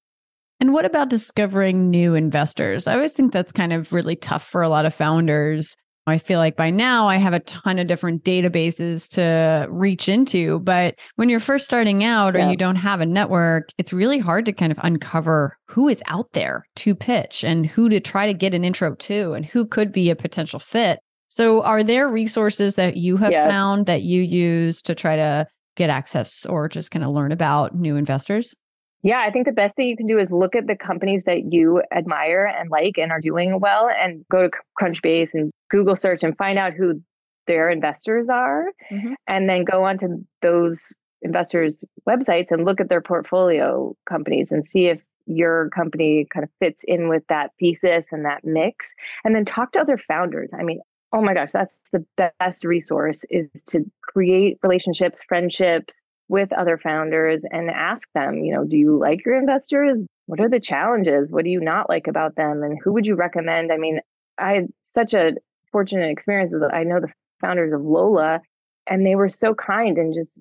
[0.59, 2.87] and what about discovering new investors?
[2.87, 5.75] I always think that's kind of really tough for a lot of founders.
[6.07, 10.59] I feel like by now I have a ton of different databases to reach into.
[10.59, 12.51] But when you're first starting out or yeah.
[12.51, 16.31] you don't have a network, it's really hard to kind of uncover who is out
[16.33, 19.91] there to pitch and who to try to get an intro to and who could
[19.91, 20.99] be a potential fit.
[21.27, 23.47] So, are there resources that you have yeah.
[23.47, 27.73] found that you use to try to get access or just kind of learn about
[27.73, 28.53] new investors?
[29.01, 31.51] Yeah, I think the best thing you can do is look at the companies that
[31.51, 34.49] you admire and like and are doing well and go to
[34.81, 37.01] Crunchbase and Google search and find out who
[37.47, 39.13] their investors are mm-hmm.
[39.27, 40.91] and then go onto those
[41.21, 46.49] investors websites and look at their portfolio companies and see if your company kind of
[46.59, 48.91] fits in with that thesis and that mix
[49.23, 50.53] and then talk to other founders.
[50.53, 50.81] I mean,
[51.13, 52.05] oh my gosh, that's the
[52.39, 58.63] best resource is to create relationships, friendships, with other founders and ask them, you know,
[58.63, 59.99] do you like your investors?
[60.25, 61.31] What are the challenges?
[61.31, 62.63] What do you not like about them?
[62.63, 63.71] And who would you recommend?
[63.71, 63.99] I mean,
[64.37, 65.33] I had such a
[65.75, 67.11] fortunate experience with I know the
[67.41, 68.39] founders of Lola
[68.87, 70.39] and they were so kind and just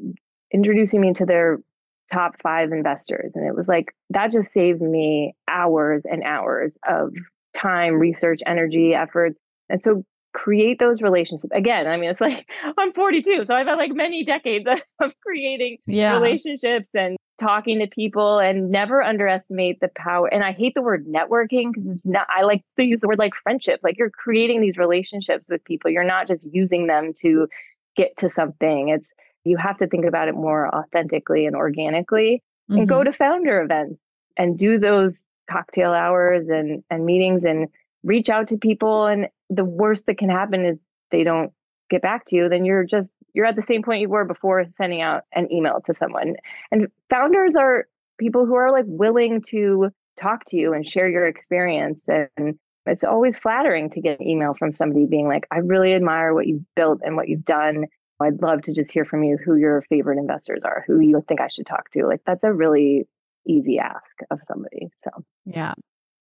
[0.52, 1.58] introducing me to their
[2.12, 3.34] top five investors.
[3.34, 7.12] And it was like that just saved me hours and hours of
[7.52, 9.36] time, research, energy, efforts.
[9.68, 10.04] And so
[10.34, 12.44] create those relationships again i mean it's like
[12.76, 14.68] i'm 42 so i've had like many decades
[15.00, 16.12] of creating yeah.
[16.12, 21.06] relationships and talking to people and never underestimate the power and i hate the word
[21.06, 24.60] networking because it's not i like to use the word like friendships like you're creating
[24.60, 27.48] these relationships with people you're not just using them to
[27.96, 29.08] get to something it's
[29.42, 32.80] you have to think about it more authentically and organically mm-hmm.
[32.80, 33.10] and go mm-hmm.
[33.10, 34.00] to founder events
[34.36, 35.18] and do those
[35.50, 37.68] cocktail hours and and meetings and
[38.04, 40.78] reach out to people and the worst that can happen is
[41.10, 41.52] they don't
[41.90, 44.64] get back to you then you're just you're at the same point you were before
[44.72, 46.36] sending out an email to someone.
[46.70, 47.86] And founders are
[48.18, 52.04] people who are like willing to talk to you and share your experience.
[52.08, 56.34] And it's always flattering to get an email from somebody being like i really admire
[56.34, 57.86] what you've built and what you've done.
[58.20, 61.40] I'd love to just hear from you who your favorite investors are who you think
[61.40, 62.06] i should talk to.
[62.06, 63.06] Like that's a really
[63.46, 65.24] easy ask of somebody so.
[65.44, 65.74] Yeah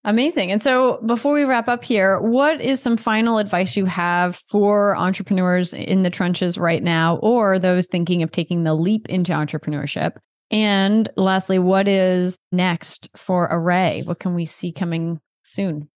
[0.06, 0.52] Amazing.
[0.52, 4.98] And so before we wrap up here, what is some final advice you have for
[4.98, 10.18] entrepreneurs in the trenches right now or those thinking of taking the leap into entrepreneurship?
[10.52, 14.06] And lastly, what is next for Arrae?
[14.06, 15.88] What can we see coming soon?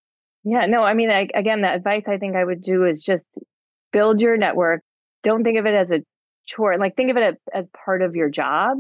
[0.46, 3.26] Yeah, no, I mean, I, again, the advice I think I would do is just
[3.92, 4.82] build your network.
[5.22, 6.02] Don't think of it as a
[6.46, 6.78] chore.
[6.78, 8.80] Like, think of it as part of your job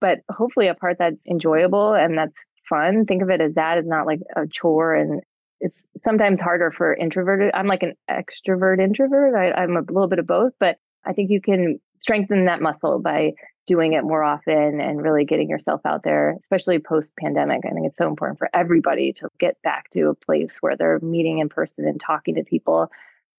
[0.00, 2.34] but hopefully a part that's enjoyable and that's
[2.68, 3.06] fun.
[3.06, 4.94] Think of it as that, It's not like a chore.
[4.94, 5.22] And
[5.60, 7.50] it's sometimes harder for introverted.
[7.54, 9.34] I'm like an extrovert introvert.
[9.34, 12.98] I, I'm a little bit of both, but I think you can strengthen that muscle
[12.98, 13.32] by
[13.66, 17.62] doing it more often and really getting yourself out there, especially post pandemic.
[17.66, 21.00] I think it's so important for everybody to get back to a place where they're
[21.00, 22.90] meeting in person and talking to people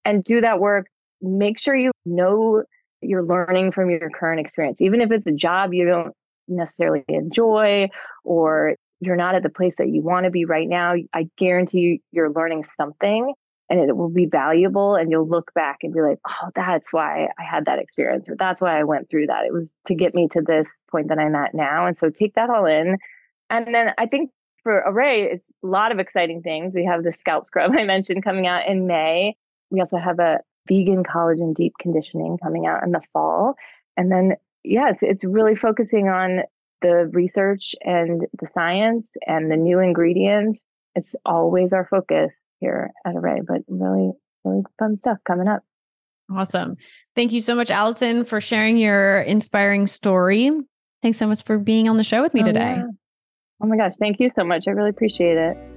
[0.04, 0.88] and do that work.
[1.22, 2.64] Make sure you know
[3.02, 6.14] you're learning from your current experience, even if it's a job you don't
[6.48, 7.90] necessarily enjoy
[8.24, 10.96] or you're not at the place that you want to be right now.
[11.14, 13.34] I guarantee you, you're learning something
[13.70, 17.28] and it will be valuable and you'll look back and be like oh that's why
[17.38, 19.46] i had that experience or that's why i went through that.
[19.46, 22.36] It was to get me to this point that i'm at now and so take
[22.36, 22.98] that all in.
[23.50, 24.32] And then i think
[24.64, 26.74] for Arrae it's a lot of exciting things.
[26.74, 29.36] We have the scalp scrub i mentioned coming out in may.
[29.70, 33.56] We also have a vegan collagen deep conditioning coming out in the fall.
[33.96, 36.42] And then yes it's really focusing on
[36.82, 40.64] the research and the science and the new ingredients
[40.98, 44.12] it's always our focus here at Arrae, but really,
[44.44, 45.64] really fun stuff coming up.
[46.30, 46.76] Awesome.
[47.16, 50.52] Thank you so much, Allison, for sharing your inspiring story.
[51.04, 52.76] Thanks so much for being on the show with me oh, today.
[52.78, 52.88] Yeah.
[53.62, 53.94] Oh my gosh.
[54.00, 54.68] Thank you so much.
[54.68, 55.77] I really appreciate it.